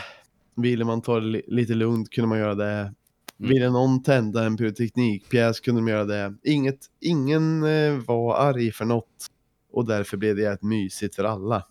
[0.56, 2.94] Ville man ta det li- lite lugnt kunde man göra det.
[3.38, 6.36] Ville någon tända en pyroteknikpjäs kunde de göra det.
[6.44, 9.28] Inget, ingen eh, var arg för något
[9.72, 11.64] och därför blev det jävligt mysigt för alla.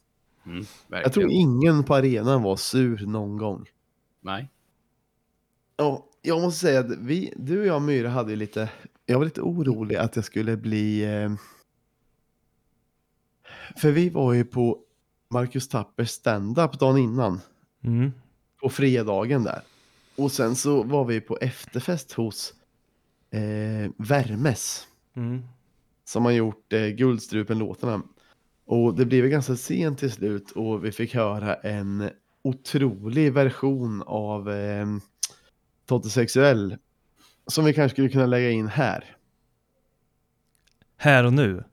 [0.46, 0.64] Mm,
[1.02, 3.66] Jag tror ingen på arenan var sur någon gång.
[4.20, 4.50] Nej.
[5.76, 8.70] Ja, jag måste säga att vi, du och jag Myra hade ju lite,
[9.06, 11.04] jag var lite orolig att jag skulle bli...
[11.04, 11.32] Eh,
[13.76, 14.78] för vi var ju på
[15.30, 17.40] Marcus Tappers stand-up dagen innan.
[17.84, 18.12] Mm.
[18.60, 19.60] På fredagen där.
[20.16, 22.54] Och sen så var vi på efterfest hos
[23.30, 24.86] eh, Värmes.
[25.16, 25.42] Mm.
[26.04, 28.02] Som har gjort eh, Guldstrupen-låtarna.
[28.64, 32.10] Och det blev ganska sent till slut och vi fick höra en
[32.42, 34.86] otrolig version av eh,
[35.86, 36.76] Totte Sexuell.
[37.46, 39.04] Som vi kanske skulle kunna lägga in här.
[40.96, 41.64] Här och nu.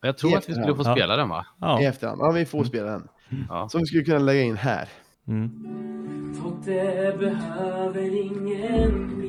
[0.00, 0.94] Jag tror att vi skulle få Ja.
[0.94, 1.46] spela den va?
[1.60, 1.82] Ja.
[1.82, 2.20] I efterhand.
[2.20, 3.08] Ja, vi får spela den.
[3.48, 3.68] Ja.
[3.68, 4.88] Som vi skulle kunna lägga in här.
[5.28, 6.34] Mm.
[6.42, 9.20] Totte behöver ingen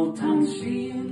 [0.00, 1.10] mot hans kind.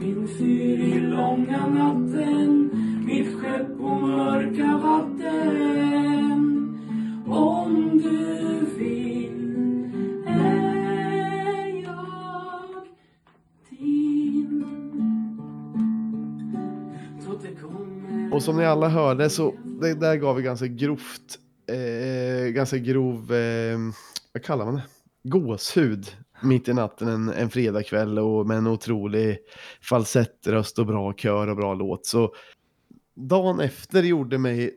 [0.00, 2.70] Min fyr i långa natten,
[3.06, 6.38] mitt skepp på mörka vatten.
[7.26, 9.84] Om du vill
[10.26, 12.84] är jag
[13.70, 14.64] din.
[18.32, 23.32] Och som ni alla hörde så det där gav vi ganska grovt, eh, ganska grov,
[23.32, 23.78] eh,
[24.32, 24.82] vad kallar man det?
[25.28, 29.38] Gåshud mitt i natten en, en fredagkväll och med en otrolig
[29.82, 32.06] falsettröst och bra kör och bra låt.
[32.06, 32.34] Så
[33.14, 34.74] dagen efter gjorde mig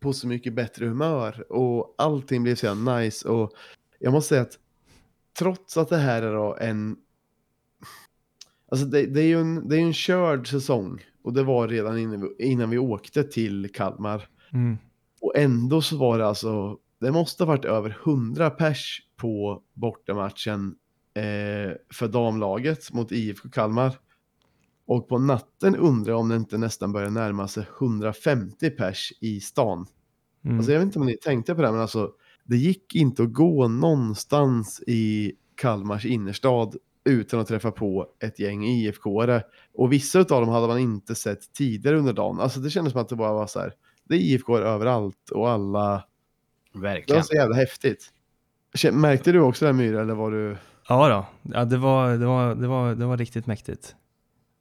[0.00, 3.52] på så mycket bättre humör och allting blev så jävla nice och
[3.98, 4.58] jag måste säga att
[5.38, 6.96] trots att det här är då en
[8.70, 11.98] Alltså det, det är ju en, det är en körd säsong och det var redan
[11.98, 14.28] innan vi, innan vi åkte till Kalmar.
[14.52, 14.78] Mm.
[15.20, 20.74] Och ändå så var det alltså, det måste ha varit över 100 pers på bortamatchen
[21.14, 23.98] eh, för damlaget mot IFK Kalmar.
[24.86, 29.40] Och på natten undrar jag om det inte nästan börjar närma sig 150 pers i
[29.40, 29.86] stan.
[30.44, 30.56] Mm.
[30.56, 32.10] Alltså jag vet inte om ni tänkte på det, men alltså
[32.44, 38.64] det gick inte att gå någonstans i Kalmars innerstad utan att träffa på ett gäng
[38.64, 39.42] IFK-are.
[39.74, 42.40] Och vissa av dem hade man inte sett tidigare under dagen.
[42.40, 43.72] Alltså det kändes som att det bara var så här,
[44.04, 46.04] det är IFK överallt och alla...
[46.72, 47.24] Det var Verkligen.
[47.24, 48.12] så jävla häftigt.
[48.92, 50.56] Märkte du också det Myra, eller var du...
[50.88, 53.96] Ja då, ja, det, var, det, var, det, var, det var riktigt mäktigt.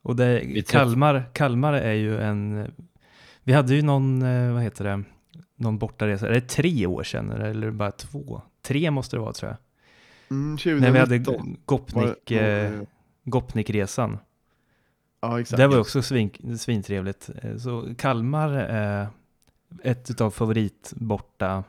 [0.02, 2.72] Och det, Kalmar, Kalmar är ju en,
[3.44, 5.04] vi hade ju någon, eh, vad heter det,
[5.56, 8.42] någon bortaresa, är det tre år sedan eller bara två?
[8.62, 9.58] Tre måste det vara tror jag.
[10.38, 11.58] Mm, När vi hade 2019.
[11.66, 12.86] Gopnik, Var- eh, var-
[13.24, 14.18] Gopnikresan.
[15.22, 15.58] Ja, exakt.
[15.58, 17.30] Det var ju också svin, svintrevligt.
[17.44, 19.08] Eh, Så Kalmar är
[19.84, 21.64] ett av favorit borta,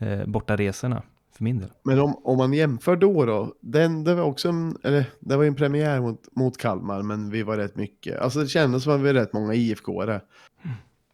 [0.00, 1.02] eh, bortaresorna
[1.36, 1.68] för min del.
[1.82, 5.42] Men om, om man jämför då då, den, det var också en, eller det var
[5.42, 8.92] ju en premiär mot, mot Kalmar, men vi var rätt mycket, alltså det kändes som
[8.92, 10.20] att vi var rätt många IFK-are.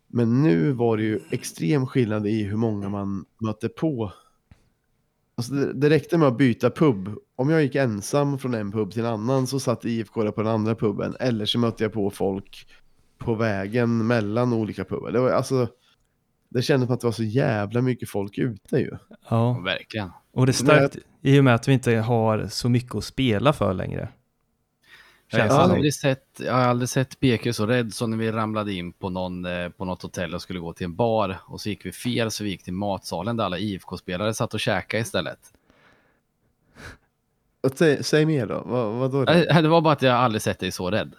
[0.09, 4.13] Men nu var det ju extrem skillnad i hur många man mötte på.
[5.37, 7.11] Alltså det, det räckte med att byta pub.
[7.37, 10.53] Om jag gick ensam från en pub till en annan så satt IFK på den
[10.53, 11.17] andra puben.
[11.21, 12.69] Eller så mötte jag på folk
[13.19, 15.11] på vägen mellan olika pubar.
[15.11, 15.69] Det var alltså,
[16.57, 18.91] det kändes som att det var så jävla mycket folk ute ju.
[19.29, 20.11] Ja, Verkligen.
[20.33, 23.53] och det är starkt i och med att vi inte har så mycket att spela
[23.53, 24.09] för längre.
[25.31, 28.33] Jag har, det aldrig sett, jag har aldrig sett BK så rädd som när vi
[28.33, 31.61] ramlade in på, någon, eh, på något hotell och skulle gå till en bar och
[31.61, 35.01] så gick vi fel så vi gick till matsalen där alla IFK-spelare satt och käkade
[35.01, 35.39] istället.
[37.75, 39.33] Säg, säg mer då, vad, vad då?
[39.33, 41.13] Eh, Det var bara att jag aldrig sett dig så rädd.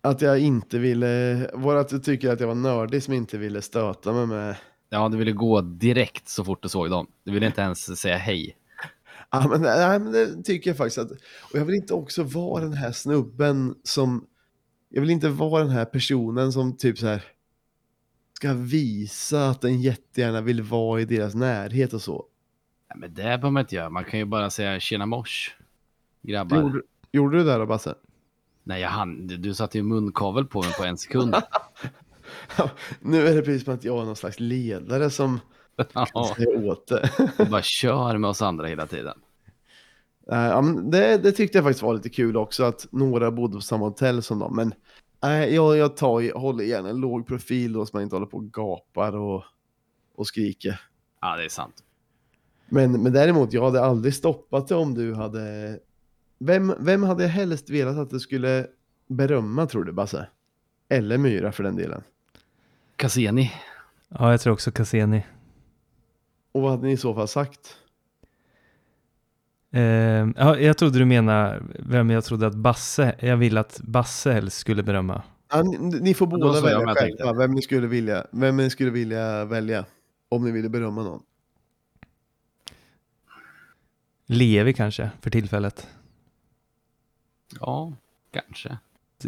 [0.00, 1.06] Att jag inte ville,
[1.52, 4.56] det att du tycker att jag var nördig som inte ville stöta mig med...
[4.90, 7.06] Ja, du ville gå direkt så fort du såg dem.
[7.24, 8.56] Du ville inte ens säga hej.
[9.30, 11.10] Ja men, nej, men det tycker jag faktiskt att,
[11.52, 14.26] och jag vill inte också vara den här snubben som,
[14.88, 17.24] jag vill inte vara den här personen som typ så här
[18.32, 22.26] ska visa att den jättegärna vill vara i deras närhet och så.
[22.88, 23.90] Nej, men det behöver man inte göra.
[23.90, 25.56] Man kan ju bara säga tjena mors.
[26.22, 26.60] Grabbar.
[26.60, 26.82] Gjorde,
[27.12, 27.94] gjorde du det där då Basse?
[28.68, 29.26] Nej, jag hann.
[29.26, 31.34] Du satte ju munkavel på mig på en sekund.
[33.00, 35.40] Nu är det precis som att jag är någon slags ledare som
[35.92, 37.10] Ja, säger åt det.
[37.50, 39.18] bara kör med oss andra hela tiden.
[40.26, 43.60] Ja, men det, det tyckte jag faktiskt var lite kul också att några bodde på
[43.60, 44.56] samma hotell som dem.
[44.56, 44.74] Men
[45.22, 48.36] nej, jag, jag tar, håller gärna en låg profil då så man inte håller på
[48.36, 49.44] och gapar och,
[50.14, 50.80] och skriker.
[51.20, 51.74] Ja, det är sant.
[52.68, 55.78] Men, men däremot, jag hade aldrig stoppat det om du hade...
[56.38, 58.66] Vem, vem hade jag helst velat att du skulle
[59.08, 60.28] berömma tror du Basse?
[60.88, 62.02] Eller Myra för den delen.
[62.96, 63.52] Cassini.
[64.08, 65.26] Ja, jag tror också Cassini.
[66.52, 67.76] Och vad hade ni i så fall sagt?
[69.72, 69.82] Eh,
[70.36, 74.58] ja, jag trodde du menar vem jag trodde att Basse, jag vill att Basse helst
[74.58, 75.22] skulle berömma.
[75.52, 77.32] Ja, ni, ni får båda välja själva tänkte.
[77.32, 79.84] vem ni, skulle vilja, vem ni skulle vilja välja.
[80.28, 81.22] Om ni ville berömma någon.
[84.26, 85.86] Levi kanske, för tillfället.
[87.60, 87.92] Ja,
[88.30, 88.78] kanske.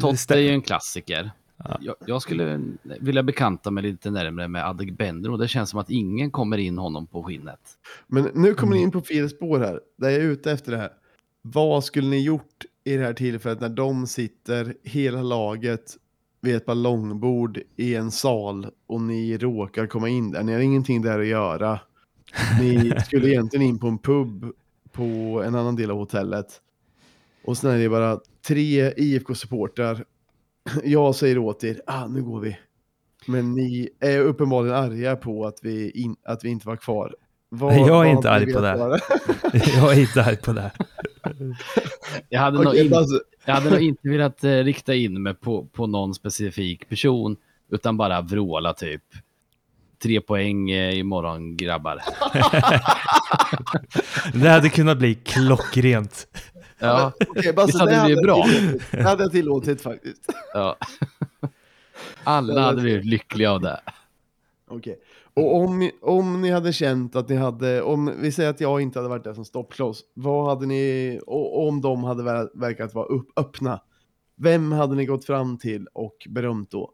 [0.01, 1.31] Totte är ju en klassiker.
[1.81, 2.61] Jag, jag skulle
[3.01, 5.37] vilja bekanta mig lite närmare med Adegbenro.
[5.37, 7.61] Det känns som att ingen kommer in honom på skinnet.
[8.07, 8.77] Men nu kommer Mm.
[8.79, 9.81] ni in på fel spår här.
[9.97, 10.91] Där jag är ute efter det här.
[11.43, 15.97] Vad skulle ni gjort i det här tillfället när de sitter, hela laget,
[16.41, 20.43] vid ett par långbord i en sal och ni råkar komma in där?
[20.43, 21.81] Ni har ingenting där att göra.
[22.61, 24.53] Ni skulle egentligen in på en pub
[24.93, 25.03] på
[25.47, 26.61] en annan del av hotellet.
[27.51, 30.05] Och sen är det bara tre IFK-supportrar.
[30.85, 32.59] Jag säger åt er, ah, nu går vi.
[33.27, 37.15] Men ni är uppenbarligen arga på att vi, in, att vi inte var kvar.
[37.49, 38.77] Vad- jag är inte arg på det.
[39.77, 40.71] jag är inte arg på det.
[42.29, 45.35] Jag hade, nog, Okej, in, alltså- jag hade nog inte velat eh, rikta in mig
[45.35, 47.37] på, på någon specifik person,
[47.71, 49.03] utan bara vråla typ.
[50.03, 52.03] Tre poäng eh, imorgon grabbar.
[54.35, 56.27] Det hade kunnat bli klockrent.
[56.81, 57.13] Ja,
[57.55, 58.47] Basse, visst hade det blivit jag bra?
[58.91, 60.27] Det hade jag tillåtit faktiskt.
[60.55, 60.77] Ja.
[62.25, 63.81] Alla hade blivit lyckliga av det.
[64.69, 64.99] Okej.
[65.35, 68.99] Och om, om ni hade känt att ni hade, om vi säger att jag inte
[68.99, 73.07] hade varit där som stoppkloss, vad hade ni, och om de hade ver- verkat vara
[73.07, 73.81] upp, öppna,
[74.37, 76.93] vem hade ni gått fram till och berömt då?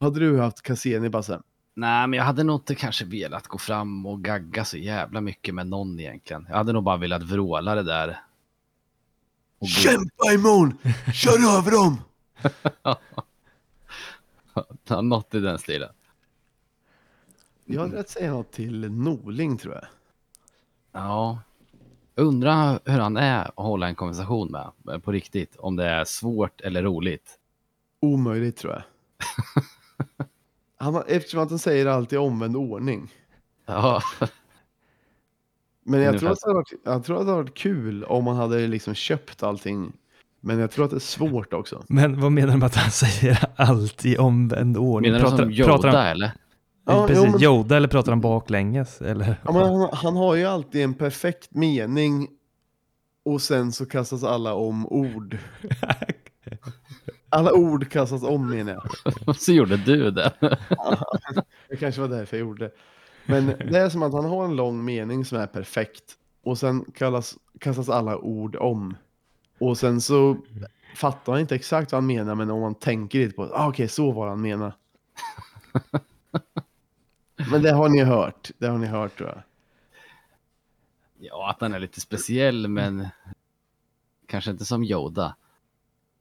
[0.00, 1.40] Hade du haft Cassini, Basse?
[1.76, 5.54] Nej, men jag hade nog inte kanske velat gå fram och gagga så jävla mycket
[5.54, 6.46] med någon egentligen.
[6.48, 8.20] Jag hade nog bara velat vråla det där.
[9.58, 10.78] Och Kämpa imorgon!
[11.14, 12.00] Kör över dem!
[15.08, 15.90] Något i den stilen.
[17.64, 19.84] Jag hade rätt säga något till Norling tror jag.
[20.92, 21.38] Ja.
[22.14, 25.56] Undrar hur han är att hålla en konversation med eh, på riktigt.
[25.56, 27.38] Om det är svårt eller roligt.
[28.00, 28.82] Omöjligt tror jag.
[30.76, 33.14] Han, eftersom att han säger allt i omvänd ordning.
[33.66, 34.02] Ja.
[35.88, 38.24] Men jag tror, att det hade varit, jag tror att det hade varit kul om
[38.24, 39.92] man hade liksom köpt allting.
[40.40, 41.84] Men jag tror att det är svårt också.
[41.88, 45.12] Men vad menar du med att han säger allt i omvänd ordning?
[45.12, 46.32] Menar du som Yoda, han, eller?
[46.86, 49.00] Ja, Precis, jo, men- Yoda eller pratar han baklänges?
[49.02, 49.40] Eller?
[49.44, 52.28] Ja, men han, han har ju alltid en perfekt mening
[53.24, 55.38] och sen så kastas alla om ord.
[57.30, 59.36] Alla ord kastas om menar jag.
[59.40, 60.32] Så gjorde du det.
[61.68, 62.70] Det kanske var därför jag gjorde det.
[63.28, 66.84] Men det är som att han har en lång mening som är perfekt och sen
[66.94, 68.96] kallas, kastas alla ord om.
[69.58, 70.36] Och sen så
[70.96, 73.68] fattar han inte exakt vad han menar men om man tänker lite på det, ah,
[73.68, 74.72] okej så var han menar.
[77.50, 79.42] Men det har ni hört, det har ni hört tror jag.
[81.18, 83.08] Ja, att han är lite speciell, men
[84.26, 85.36] kanske inte som Yoda.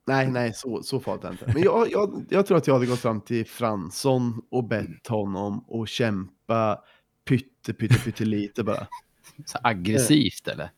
[0.05, 1.53] Nej, nej, så, så farligt är det inte.
[1.53, 5.65] Men jag, jag, jag tror att jag hade gått fram till Fransson och bett honom
[5.69, 6.83] att kämpa
[7.27, 8.87] pytte, pytte, pytte lite bara.
[9.45, 10.71] Så aggressivt, eller?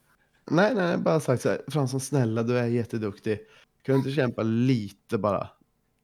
[0.51, 1.61] Nej, nej, bara sagt så här.
[1.67, 3.39] Fransson, snälla, du är jätteduktig.
[3.83, 5.49] Kan du inte kämpa lite bara?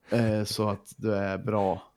[0.10, 1.92] Eh, så att du är bra.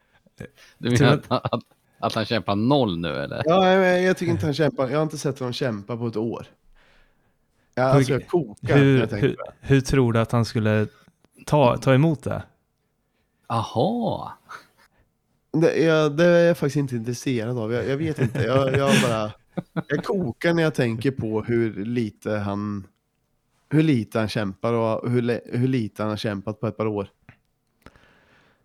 [0.78, 1.62] Du menar att, att,
[1.98, 3.42] att han kämpar noll nu, eller?
[3.46, 4.88] Ja, jag, jag tycker inte han kämpar.
[4.88, 6.46] Jag har inte sett honom kämpa på ett år.
[7.74, 10.86] Ja, alltså jag kokar hur, jag hur, hur tror du att han skulle
[11.46, 12.42] ta, ta emot det?
[13.46, 14.32] Aha.
[15.52, 17.72] Det, jag, det är jag faktiskt inte intresserad av.
[17.72, 18.42] Jag, jag vet inte.
[18.42, 19.32] Jag, jag bara...
[19.88, 22.86] Jag kokar när jag tänker på hur lite han...
[23.70, 27.08] Hur lite han kämpar och hur, hur lite han har kämpat på ett par år.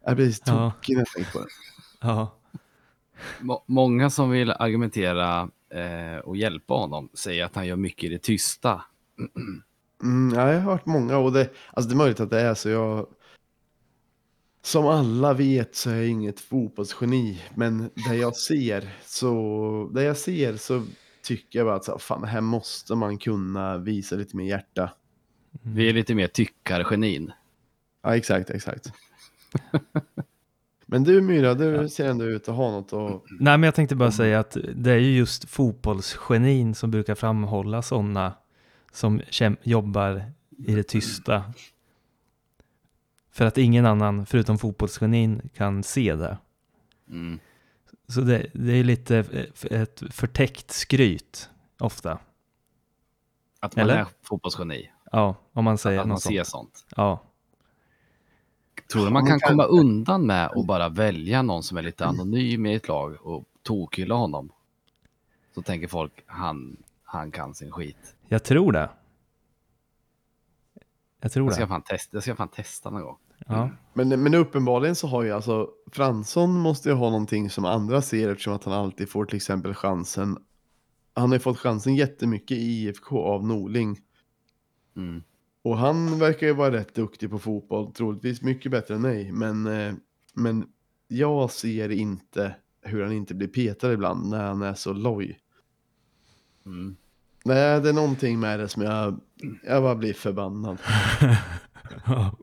[0.06, 0.72] Jag blir Ja.
[0.76, 1.46] tokig när jag tänker på det.
[2.02, 2.36] Ja.
[3.40, 8.10] Må- Många som vill argumentera eh, och hjälpa honom säger att han gör mycket i
[8.10, 8.82] det tysta.
[10.04, 12.54] Mm, ja, jag har hört många och det, alltså det är möjligt att det är
[12.54, 12.70] så.
[12.70, 13.08] Jag,
[14.64, 20.18] som alla vet så är jag inget fotbollsgeni, men det jag ser så, det jag
[20.18, 20.86] ser så
[21.24, 24.46] tycker jag bara att så, här, fan, det här måste man kunna visa lite mer
[24.46, 24.90] hjärta.
[25.62, 27.32] Vi är lite mer tyckargenin.
[28.04, 28.92] Ja, exakt, exakt.
[30.86, 33.96] Men du Myra, du ser ändå ut att ha något och Nej, men jag tänkte
[33.96, 38.34] bara säga att det är ju just fotbollsgenin som brukar framhålla sådana
[38.92, 39.22] som
[39.64, 41.44] jobbar i det tysta.
[43.34, 46.38] För att ingen annan förutom fotbollsgenin kan se det.
[47.10, 47.40] Mm.
[48.08, 49.18] Så det, det är lite
[49.72, 52.20] ett förtäckt skryt ofta.
[53.60, 53.96] Att man Eller?
[53.98, 54.92] är fotbollsgeni.
[55.12, 56.78] Ja, om man säger Att man något ser sånt.
[56.78, 56.86] sånt.
[56.96, 57.24] Ja.
[58.92, 62.66] Tror du man kan komma undan med att bara välja någon som är lite anonym
[62.66, 64.52] i ett lag och tokhylla honom?
[65.56, 68.16] Så tänker folk, han, han kan sin skit.
[68.28, 68.90] Jag tror det.
[71.22, 71.68] Jag tror Jag ska det.
[71.68, 73.18] fan testa, jag ska fan testa någon gång.
[73.48, 73.70] Ja.
[73.94, 78.30] Men, men uppenbarligen så har ju alltså Fransson måste ju ha någonting som andra ser
[78.30, 80.38] eftersom att han alltid får till exempel chansen.
[81.14, 84.00] Han har ju fått chansen jättemycket i IFK av Norling.
[84.96, 85.24] Mm.
[85.64, 89.32] Och han verkar ju vara rätt duktig på fotboll, troligtvis mycket bättre än mig.
[89.32, 89.94] Men, eh,
[90.34, 90.66] men
[91.08, 95.40] jag ser inte hur han inte blir petad ibland när han är så loj.
[96.66, 96.96] Mm.
[97.46, 99.20] Nej, det är någonting med det som jag,
[99.64, 100.78] jag bara blir förbannad.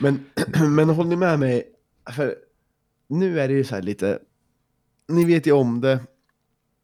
[0.00, 0.24] Men,
[0.74, 1.62] men håller ni med mig?
[2.16, 2.34] För
[3.08, 4.18] nu är det ju så här lite,
[5.08, 5.92] ni vet ju om det.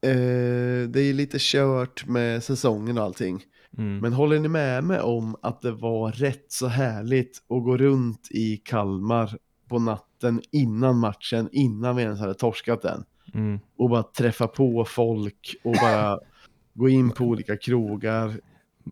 [0.03, 3.45] Eh, det är lite kört med säsongen och allting.
[3.78, 3.99] Mm.
[3.99, 8.28] Men håller ni med mig om att det var rätt så härligt att gå runt
[8.30, 9.38] i Kalmar
[9.68, 13.05] på natten innan matchen, innan vi ens hade torskat den?
[13.34, 13.61] Mm.
[13.76, 16.20] Och bara träffa på folk och bara
[16.74, 18.41] gå in på olika krogar,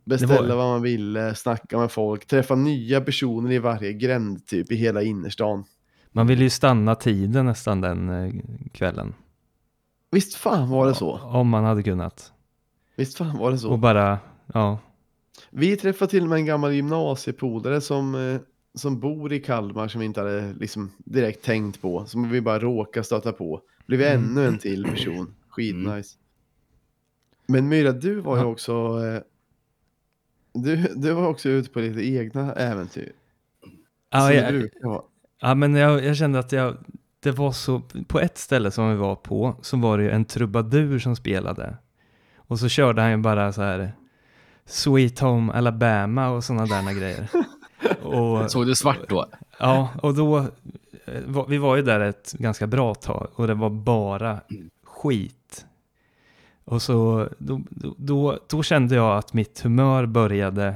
[0.05, 4.77] beställa vad man ville, snacka med folk, träffa nya personer i varje gränd typ i
[4.77, 5.65] hela innerstan.
[6.13, 8.33] Man ville ju stanna tiden nästan den eh,
[8.73, 9.15] kvällen.
[10.11, 11.19] Visst fan var det så?
[11.19, 12.33] Om man hade kunnat.
[12.97, 13.71] Visst fan var det så?
[13.71, 14.19] Och bara,
[14.55, 14.79] ja.
[15.51, 18.41] Vi träffade till och med en gammal gymnasiepolare som, eh,
[18.75, 22.05] som bor i Kalmar som vi inte hade liksom direkt tänkt på.
[22.07, 23.61] Som vi bara råkade stöta på.
[23.87, 24.25] Blev Mm.
[24.25, 25.35] ännu en till person.
[25.49, 26.17] Skitnice.
[27.47, 29.01] Men Myra, du var ju också...
[30.53, 33.13] Du, du var också ute på lite egna äventyr.
[34.11, 34.69] Ja, jag,
[35.41, 36.77] ja men jag, jag kände att jag,
[37.21, 40.25] det var så, på ett ställe som vi var på så var det ju en
[40.25, 41.77] trubadur som spelade.
[42.37, 43.93] Och så körde han ju bara så här
[44.65, 47.31] Sweet Home Alabama och sådana där grejer.
[48.03, 49.27] Och, Såg du svart då?
[49.59, 50.39] Ja, och då,
[51.05, 54.41] eh, vi var ju där ett ganska bra tag och det var bara
[54.85, 55.67] skit.
[56.69, 57.61] Och så, då,
[57.97, 60.75] då- då, kände jag att mitt humör började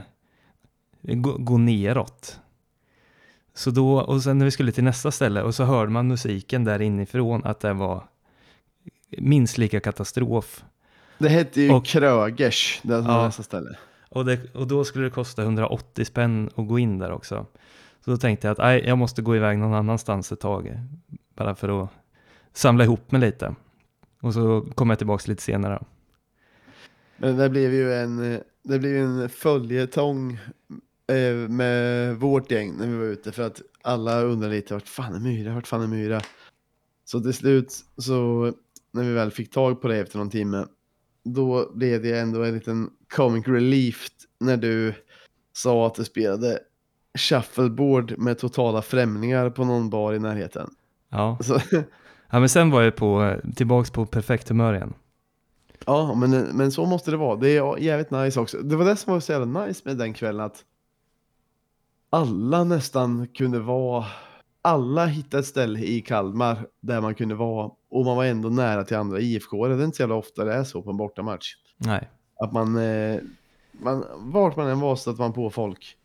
[1.02, 2.40] gå, gå neråt.
[3.54, 6.64] Så då, och sen när vi skulle till nästa ställe och så hörde man musiken
[6.64, 8.04] där inifrån att det var
[9.18, 10.64] minst lika katastrof.
[11.18, 13.24] Det hette ju Och- Krögers, det som Ja.
[13.26, 13.76] nästa ställe.
[14.08, 17.46] Och, det, och då skulle det kosta 180 spänn att gå in där också.
[18.04, 20.80] Så då tänkte jag att nej, jag måste gå iväg någon annanstans ett tag.
[21.36, 21.88] Bara för att
[22.52, 23.54] samla ihop mig lite.
[24.22, 25.82] Och så kom jag tillbaka lite senare.
[27.16, 30.38] Men det blev ju en, det blev en följetong
[31.06, 35.14] eh, med vårt gäng när vi var ute för att alla undrade lite vart fan
[35.14, 36.20] är Myra, vart fan är Myra?
[37.04, 38.52] Så till slut så
[38.92, 40.66] när vi väl fick tag på det efter någon timme
[41.24, 44.08] då blev det ändå en liten comic relief
[44.40, 44.94] när du
[45.52, 46.58] sa att du spelade
[47.18, 50.70] shuffleboard med totala främlingar på någon bar i närheten.
[51.08, 51.38] Ja.
[51.42, 51.60] Så,
[52.32, 54.94] ja, men sen var jag på, tillbaks på perfekt humör igen.
[55.86, 57.36] Ja, men, men så måste det vara.
[57.36, 58.58] Det är jävligt nice också.
[58.58, 60.64] Det var det som var så jävla nice med den kvällen att
[62.10, 64.04] alla nästan kunde vara,
[64.62, 68.84] alla hittade ett ställe i Kalmar där man kunde vara och man var ändå nära
[68.84, 69.66] till andra IFK.
[69.66, 71.54] Det är inte så jävla ofta det är så på en bortamatch.
[71.76, 72.08] Nej.
[72.40, 73.20] Att man, eh,
[73.72, 75.96] man vart man än var stötte man på folk.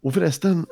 [0.00, 0.66] Och förresten,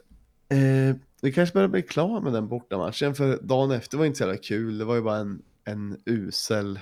[0.48, 4.24] eh, det kanske börjar bli klar med den bortamatchen för dagen efter var inte så
[4.24, 4.78] jävla kul.
[4.78, 6.78] Det var ju bara en, en usel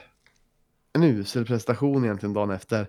[0.93, 2.87] en usel prestation egentligen dagen efter.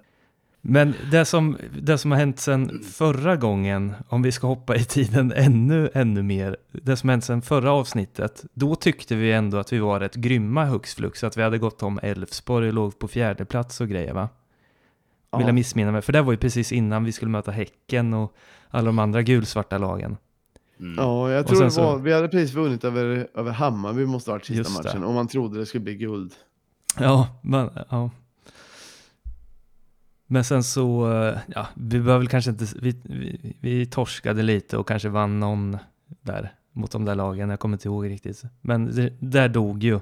[0.61, 4.83] Men det som, det som har hänt sen förra gången, om vi ska hoppa i
[4.83, 9.57] tiden ännu, ännu mer, det som har hänt sen förra avsnittet, då tyckte vi ändå
[9.57, 13.07] att vi var rätt grymma flux, att vi hade gått om Elfsborg och låg på
[13.07, 14.29] fjärde plats och grejer va?
[15.31, 15.47] Vill Ja.
[15.47, 18.35] jag missminna mig, för det var ju precis innan vi skulle möta Häcken och
[18.69, 20.17] alla de andra gulsvarta lagen.
[20.97, 24.35] Ja, jag tror det så- var, vi hade precis vunnit över, över Hammarby måste ha
[24.35, 24.89] varit sista Just det.
[24.89, 26.33] matchen och man trodde det skulle bli guld.
[26.99, 28.09] Ja, men, ja.
[30.25, 34.77] Men sen så, eh, ja, vi behöver väl kanske inte, vi, vi, vi torskade lite
[34.77, 35.77] och kanske vann någon
[36.21, 38.43] där mot de där lagen, jag kommer inte ihåg riktigt.
[38.61, 39.99] Men det, där dog ju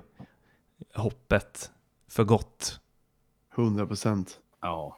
[0.95, 1.71] hoppet
[2.09, 2.79] för gott.
[3.55, 4.39] 100 procent.
[4.61, 4.97] Ja.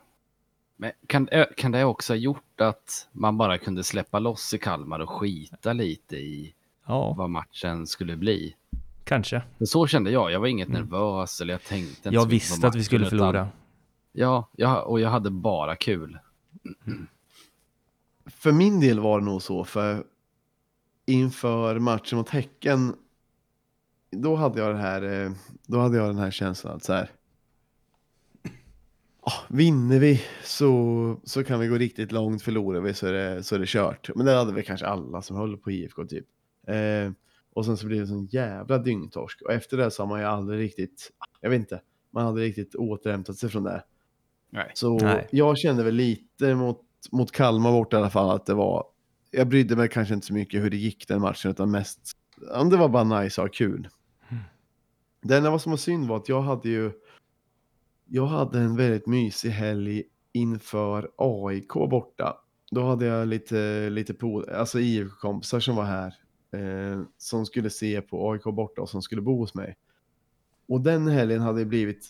[0.82, 5.00] Men kan, kan det också ha gjort att man bara kunde släppa loss i Kalmar
[5.00, 6.54] och skita lite i
[6.86, 7.14] Ja.
[7.18, 8.56] vad matchen skulle bli?
[9.04, 9.42] Kanske.
[9.58, 10.32] Men så kände jag.
[10.32, 13.30] Jag var inget nervös eller jag tänkte inte Jag visste att vi skulle förlora.
[13.30, 13.48] utan-
[14.12, 16.20] Ja, jag, och jag hade bara kul.
[18.26, 20.04] För min del var det nog så, för
[21.06, 22.96] inför matchen mot Häcken
[24.12, 25.32] då hade jag det här, eh,
[25.68, 27.12] då hade jag den här känslan att så här.
[29.48, 33.56] Vinner vi så, så kan vi gå riktigt långt, förlorar vi så är, det, så
[33.56, 34.10] är det kört.
[34.16, 36.26] Men det hade vi kanske alla som höll på IFK typ.
[36.68, 37.12] Eh,
[37.54, 39.42] och sen så blev det sån jävla dyngtorsk.
[39.42, 41.12] Och efter det så har man ju aldrig riktigt,
[41.42, 43.84] jag vet inte, man hade riktigt återhämtat sig från det.
[44.50, 44.72] Nej.
[44.74, 45.28] Så Nej.
[45.32, 48.86] jag kände väl lite mot, mot Kalmar bort i alla fall att det var,
[49.32, 52.00] jag brydde mig kanske inte så mycket hur det gick den matchen utan mest,
[52.70, 53.88] det var bara nice ha kul.
[55.22, 56.92] Det enda som var synd var att jag hade ju,
[58.12, 62.38] jag hade en väldigt mysig helg inför AIK borta.
[62.72, 66.14] Då hade jag lite, lite på, alltså IFK-kompisar som var här,
[66.52, 69.78] eh, som skulle se på AIK borta och som skulle bo hos mig.
[70.68, 72.10] Och den helgen hade blivit,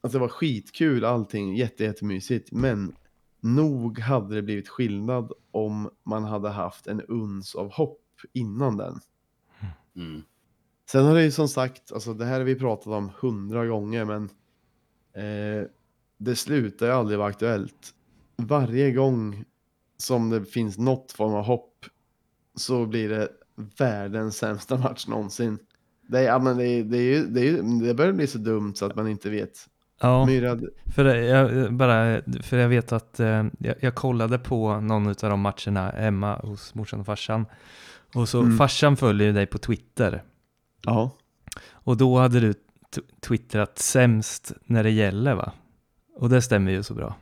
[0.00, 2.94] alltså det var skitkul allting, jätte, jättemysigt, men
[3.40, 9.00] nog hade det blivit skillnad om man hade haft en uns av hopp innan den.
[9.96, 10.22] Mm.
[10.90, 14.04] Sen har det ju som sagt, alltså det här har vi pratat om hundra gånger,
[14.04, 14.30] men
[15.14, 15.66] eh,
[16.18, 17.94] det slutar ju aldrig vara aktuellt.
[18.36, 19.44] Varje gång
[19.96, 21.84] som det finns något form av hopp
[22.56, 23.28] så blir det
[23.78, 25.58] världens sämsta match någonsin.
[26.08, 28.38] Det, är, ja, men det, det, är ju, det, är, ju- det börjar bli så
[28.38, 29.68] dumt så att man inte vet.
[30.00, 35.06] Ja, Myrad, för jag, bara, för jag vet att eh, jag, jag kollade på någon
[35.08, 37.46] av de matcherna hemma hos morsan och farsan.
[38.14, 38.56] Och så Mm.
[38.58, 40.22] farsan följer dig på Twitter.
[40.84, 41.10] ja.
[41.70, 42.54] Och då hade du
[43.20, 45.52] twittrat sämst när det gäller va?
[46.16, 47.16] Och det stämmer ju så bra.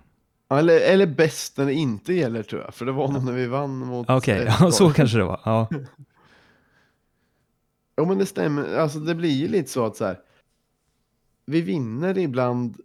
[0.50, 3.46] Eller, eller bäst när det inte gäller tror jag, för det var nog när vi
[3.46, 4.10] vann mot...
[4.10, 5.40] Okej, eh, ja, så kanske det var.
[5.44, 5.68] Ja.
[7.98, 10.18] Jo men det stämmer, alltså det blir ju lite så att så här.
[11.46, 12.76] Vi vinner ibland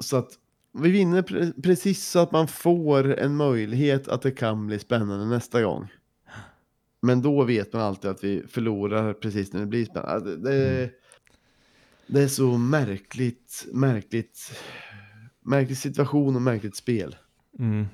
[0.00, 0.30] så att
[0.78, 5.26] vi vinner pre- precis så att man får en möjlighet att det kan bli spännande
[5.26, 5.88] nästa gång.
[7.00, 10.12] Men då vet man alltid att vi förlorar precis när det blir spännande.
[10.14, 10.90] Alltså, Det,
[12.12, 14.52] det är så märkligt, märkligt,
[15.40, 17.16] märklig situation och märkligt spel.
[17.58, 17.86] Mm.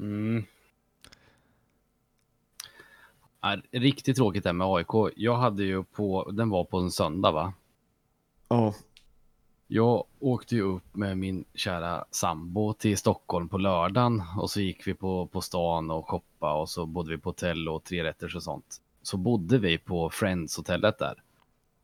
[0.00, 0.44] Mm.
[3.40, 5.12] Ja, riktigt tråkigt där med AIK.
[5.16, 7.52] Jag hade ju på, den var på en söndag va?
[8.48, 8.74] Ja,
[9.66, 14.86] Jag åkte ju upp med min kära sambo till Stockholm på lördagen och så gick
[14.86, 18.36] vi på, på stan och shoppa och så bodde vi på hotell och tre rätters
[18.36, 18.82] och sånt.
[19.02, 21.22] Så bodde vi på Friends-hotellet där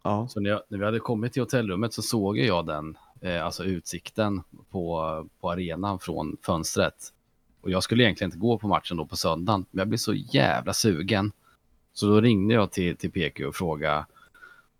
[0.03, 3.45] ja, Så när, jag, när vi hade kommit till hotellrummet så såg jag den, eh,
[3.45, 7.13] alltså utsikten på, på arenan från fönstret.
[7.61, 10.15] Och jag skulle egentligen inte gå på matchen då på söndagen, men jag blev så
[10.15, 11.33] jävla sugen.
[11.93, 14.07] Så då ringde jag till, till PQ och frågade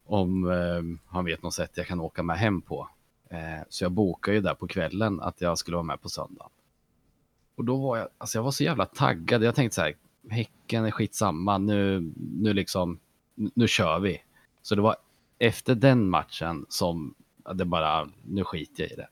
[0.05, 2.89] om eh, han vet något sätt jag kan åka med hem på.
[3.29, 6.51] Eh, så jag bokade ju där på kvällen att jag skulle vara med på söndagen.
[7.55, 9.43] Och då var jag, alltså jag var så jävla taggad.
[9.43, 9.95] Jag tänkte så här,
[10.31, 12.99] Häcken är skitsamma, nu, nu liksom,
[13.35, 14.23] nu kör vi.
[14.63, 14.97] Så det var
[15.43, 17.15] efter den matchen som
[17.55, 19.09] det bara, nu skiter jag i det.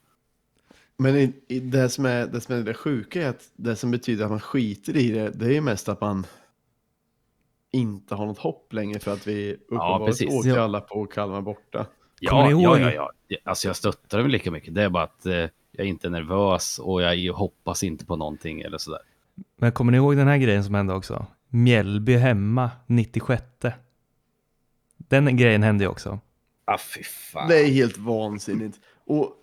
[0.96, 3.90] Men i, i det, som är, det som är det sjuka är att det som
[3.90, 6.26] betyder att man skiter i det, det är ju mest att man
[7.72, 10.60] inte har något hopp längre för att vi uppenbarligen Ja.
[10.60, 11.86] alla på Kalmar borta.
[12.28, 13.38] Kommer Ja, ja, ja, ja.
[13.44, 14.74] Alltså jag stöttar väl lika mycket.
[14.74, 18.60] Det är bara att eh, jag är inte nervös och jag hoppas inte på någonting
[18.60, 19.00] eller sådär.
[19.56, 21.26] Men kommer ni ihåg den här grejen som hände också?
[21.48, 23.42] Mjällby hemma, 96.
[25.10, 26.18] Den grejen hände ju också.
[26.64, 27.48] Ah, fy fan.
[27.48, 28.80] Det är helt vansinnigt.
[29.04, 29.34] Och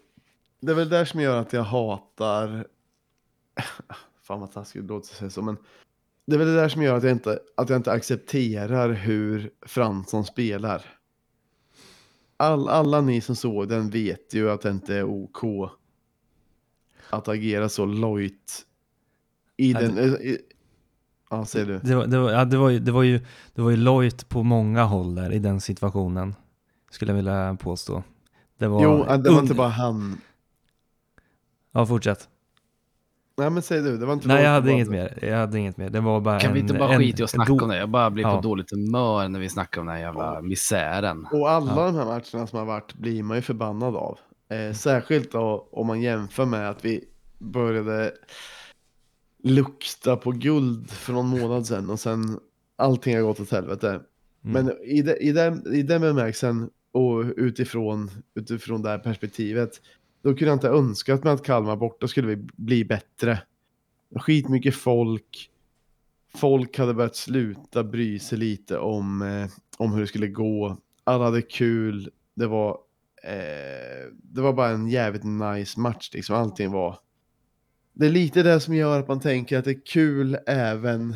[0.59, 2.67] det är väl där som gör att jag hatar...
[4.23, 5.57] Fan vad taskigt det låter att säga så, men
[6.25, 9.51] det är väl det där som gör att jag inte, att jag inte accepterar hur
[9.61, 10.85] Fransson spelar.
[12.37, 15.71] All, alla ni som såg den vet ju att det inte är OK
[17.09, 18.65] att agera så lojt
[19.57, 19.99] i den...
[19.99, 20.37] I,
[21.29, 21.79] ja, säger du.
[21.79, 23.19] Det var, det var, ja, det var, ju, det var ju,
[23.55, 26.35] det var ju lojt på många håll där i den situationen.
[26.91, 28.03] Skulle jag vilja påstå.
[28.57, 30.17] Det var, Jo, det var inte bara han.
[31.71, 32.27] Ja, fortsätt.
[33.37, 35.19] Nej, men säg du, det var inte Nej, jag hade inget mer.
[35.21, 35.89] Jag hade inget mer.
[35.89, 37.77] Det var bara Kan en, vi inte bara en, skita i att snacka om det?
[37.77, 38.35] Jag bara blir Ja.
[38.35, 41.27] på dåligt humör när vi snackar om den här jävla misären.
[41.31, 41.85] Och alla Ja.
[41.85, 44.17] de här matcherna som har varit blir man ju förbannad av.
[44.49, 47.03] Eh, särskilt då om man jämför med att vi
[47.37, 48.11] började
[49.47, 52.39] lukta på guld för någon månad sedan och sen
[52.75, 53.89] allting har gått åt helvete.
[53.89, 54.03] Mm.
[54.43, 59.81] Men i, de, i, den, i den bemärkelsen och utifrån, utifrån det här perspektivet,
[60.21, 63.39] då kunde jag inte önskat mig att Kalmar borta skulle vi bli bättre.
[64.15, 65.49] Skitmycket folk.
[66.35, 70.77] Folk hade börjat sluta bry sig lite om, eh, om hur det skulle gå.
[71.03, 72.09] Alla hade kul.
[72.35, 72.77] Det var,
[73.23, 76.09] eh, det var bara en jävligt nice match.
[76.13, 76.35] Liksom.
[76.35, 76.99] Allting var...
[77.99, 81.15] Det är lite det som gör att man tänker att det är kul även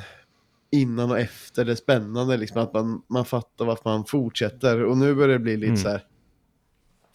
[0.72, 4.84] innan och efter det spännande, liksom att man, man fattar varför man fortsätter.
[4.84, 5.78] Och nu börjar det bli lite Mm.
[5.78, 6.04] så här,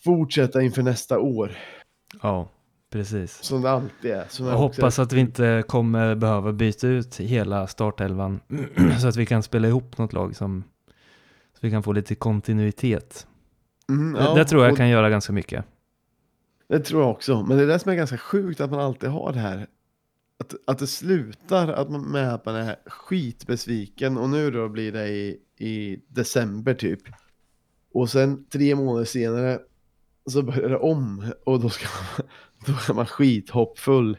[0.05, 1.53] fortsätta inför nästa år,
[2.23, 2.49] Ja,
[2.93, 3.43] precis.
[3.43, 4.25] som det alltid är.
[4.29, 8.41] Som Jag är hoppas att vi inte kommer behöva byta ut hela startelvan
[9.01, 10.65] så att vi kan spela ihop något lag som
[11.55, 13.27] så vi kan få lite kontinuitet.
[13.89, 15.65] Mm, det, ja, det tror jag och- kan göra ganska mycket.
[16.69, 19.11] Det tror jag också, men det är det som är ganska sjukt att man alltid
[19.11, 19.67] har det här.
[20.39, 24.93] Att, att det slutar att man, med att man är skitbesviken och nu då blir
[24.93, 27.01] det i, i december typ.
[27.93, 29.59] Och sen tre månader senare
[30.27, 32.29] så börjar det om och då, ska man,
[32.67, 34.19] då är man skithoppfull.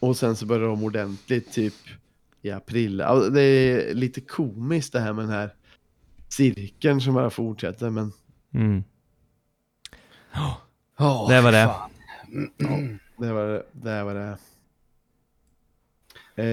[0.00, 1.74] Och sen så börjar det om ordentligt typ
[2.42, 3.00] i april.
[3.00, 5.54] Alltså, det är lite komiskt det här med den här
[6.28, 8.12] cirkeln som bara fortsätter men
[8.54, 8.84] Mm.
[11.00, 11.64] Åh, det var det.
[11.66, 11.90] fan.
[13.16, 13.62] det var det.
[13.72, 14.36] det, var det.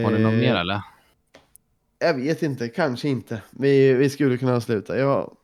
[0.03, 0.81] Har du något Eh, mer eller?
[1.99, 3.41] Jag vet inte, kanske inte.
[3.51, 4.97] Vi, vi skulle kunna sluta.
[4.97, 5.35] Jag...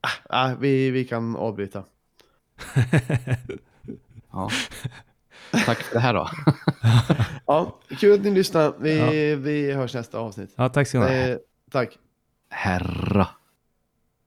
[0.00, 0.10] Ah,
[0.50, 1.84] ah, vi, vi kan avbryta.
[4.32, 4.50] Ja.
[5.66, 6.30] Tack för det här då.
[7.46, 8.74] Ja, kul att ni lyssnar.
[8.78, 9.36] Vi, Ja.
[9.36, 10.50] vi hörs nästa avsnitt.
[10.56, 11.12] Ja, tack ska ni ha.
[11.12, 11.36] Eh,
[11.70, 11.98] tack.
[12.50, 13.28] Herra.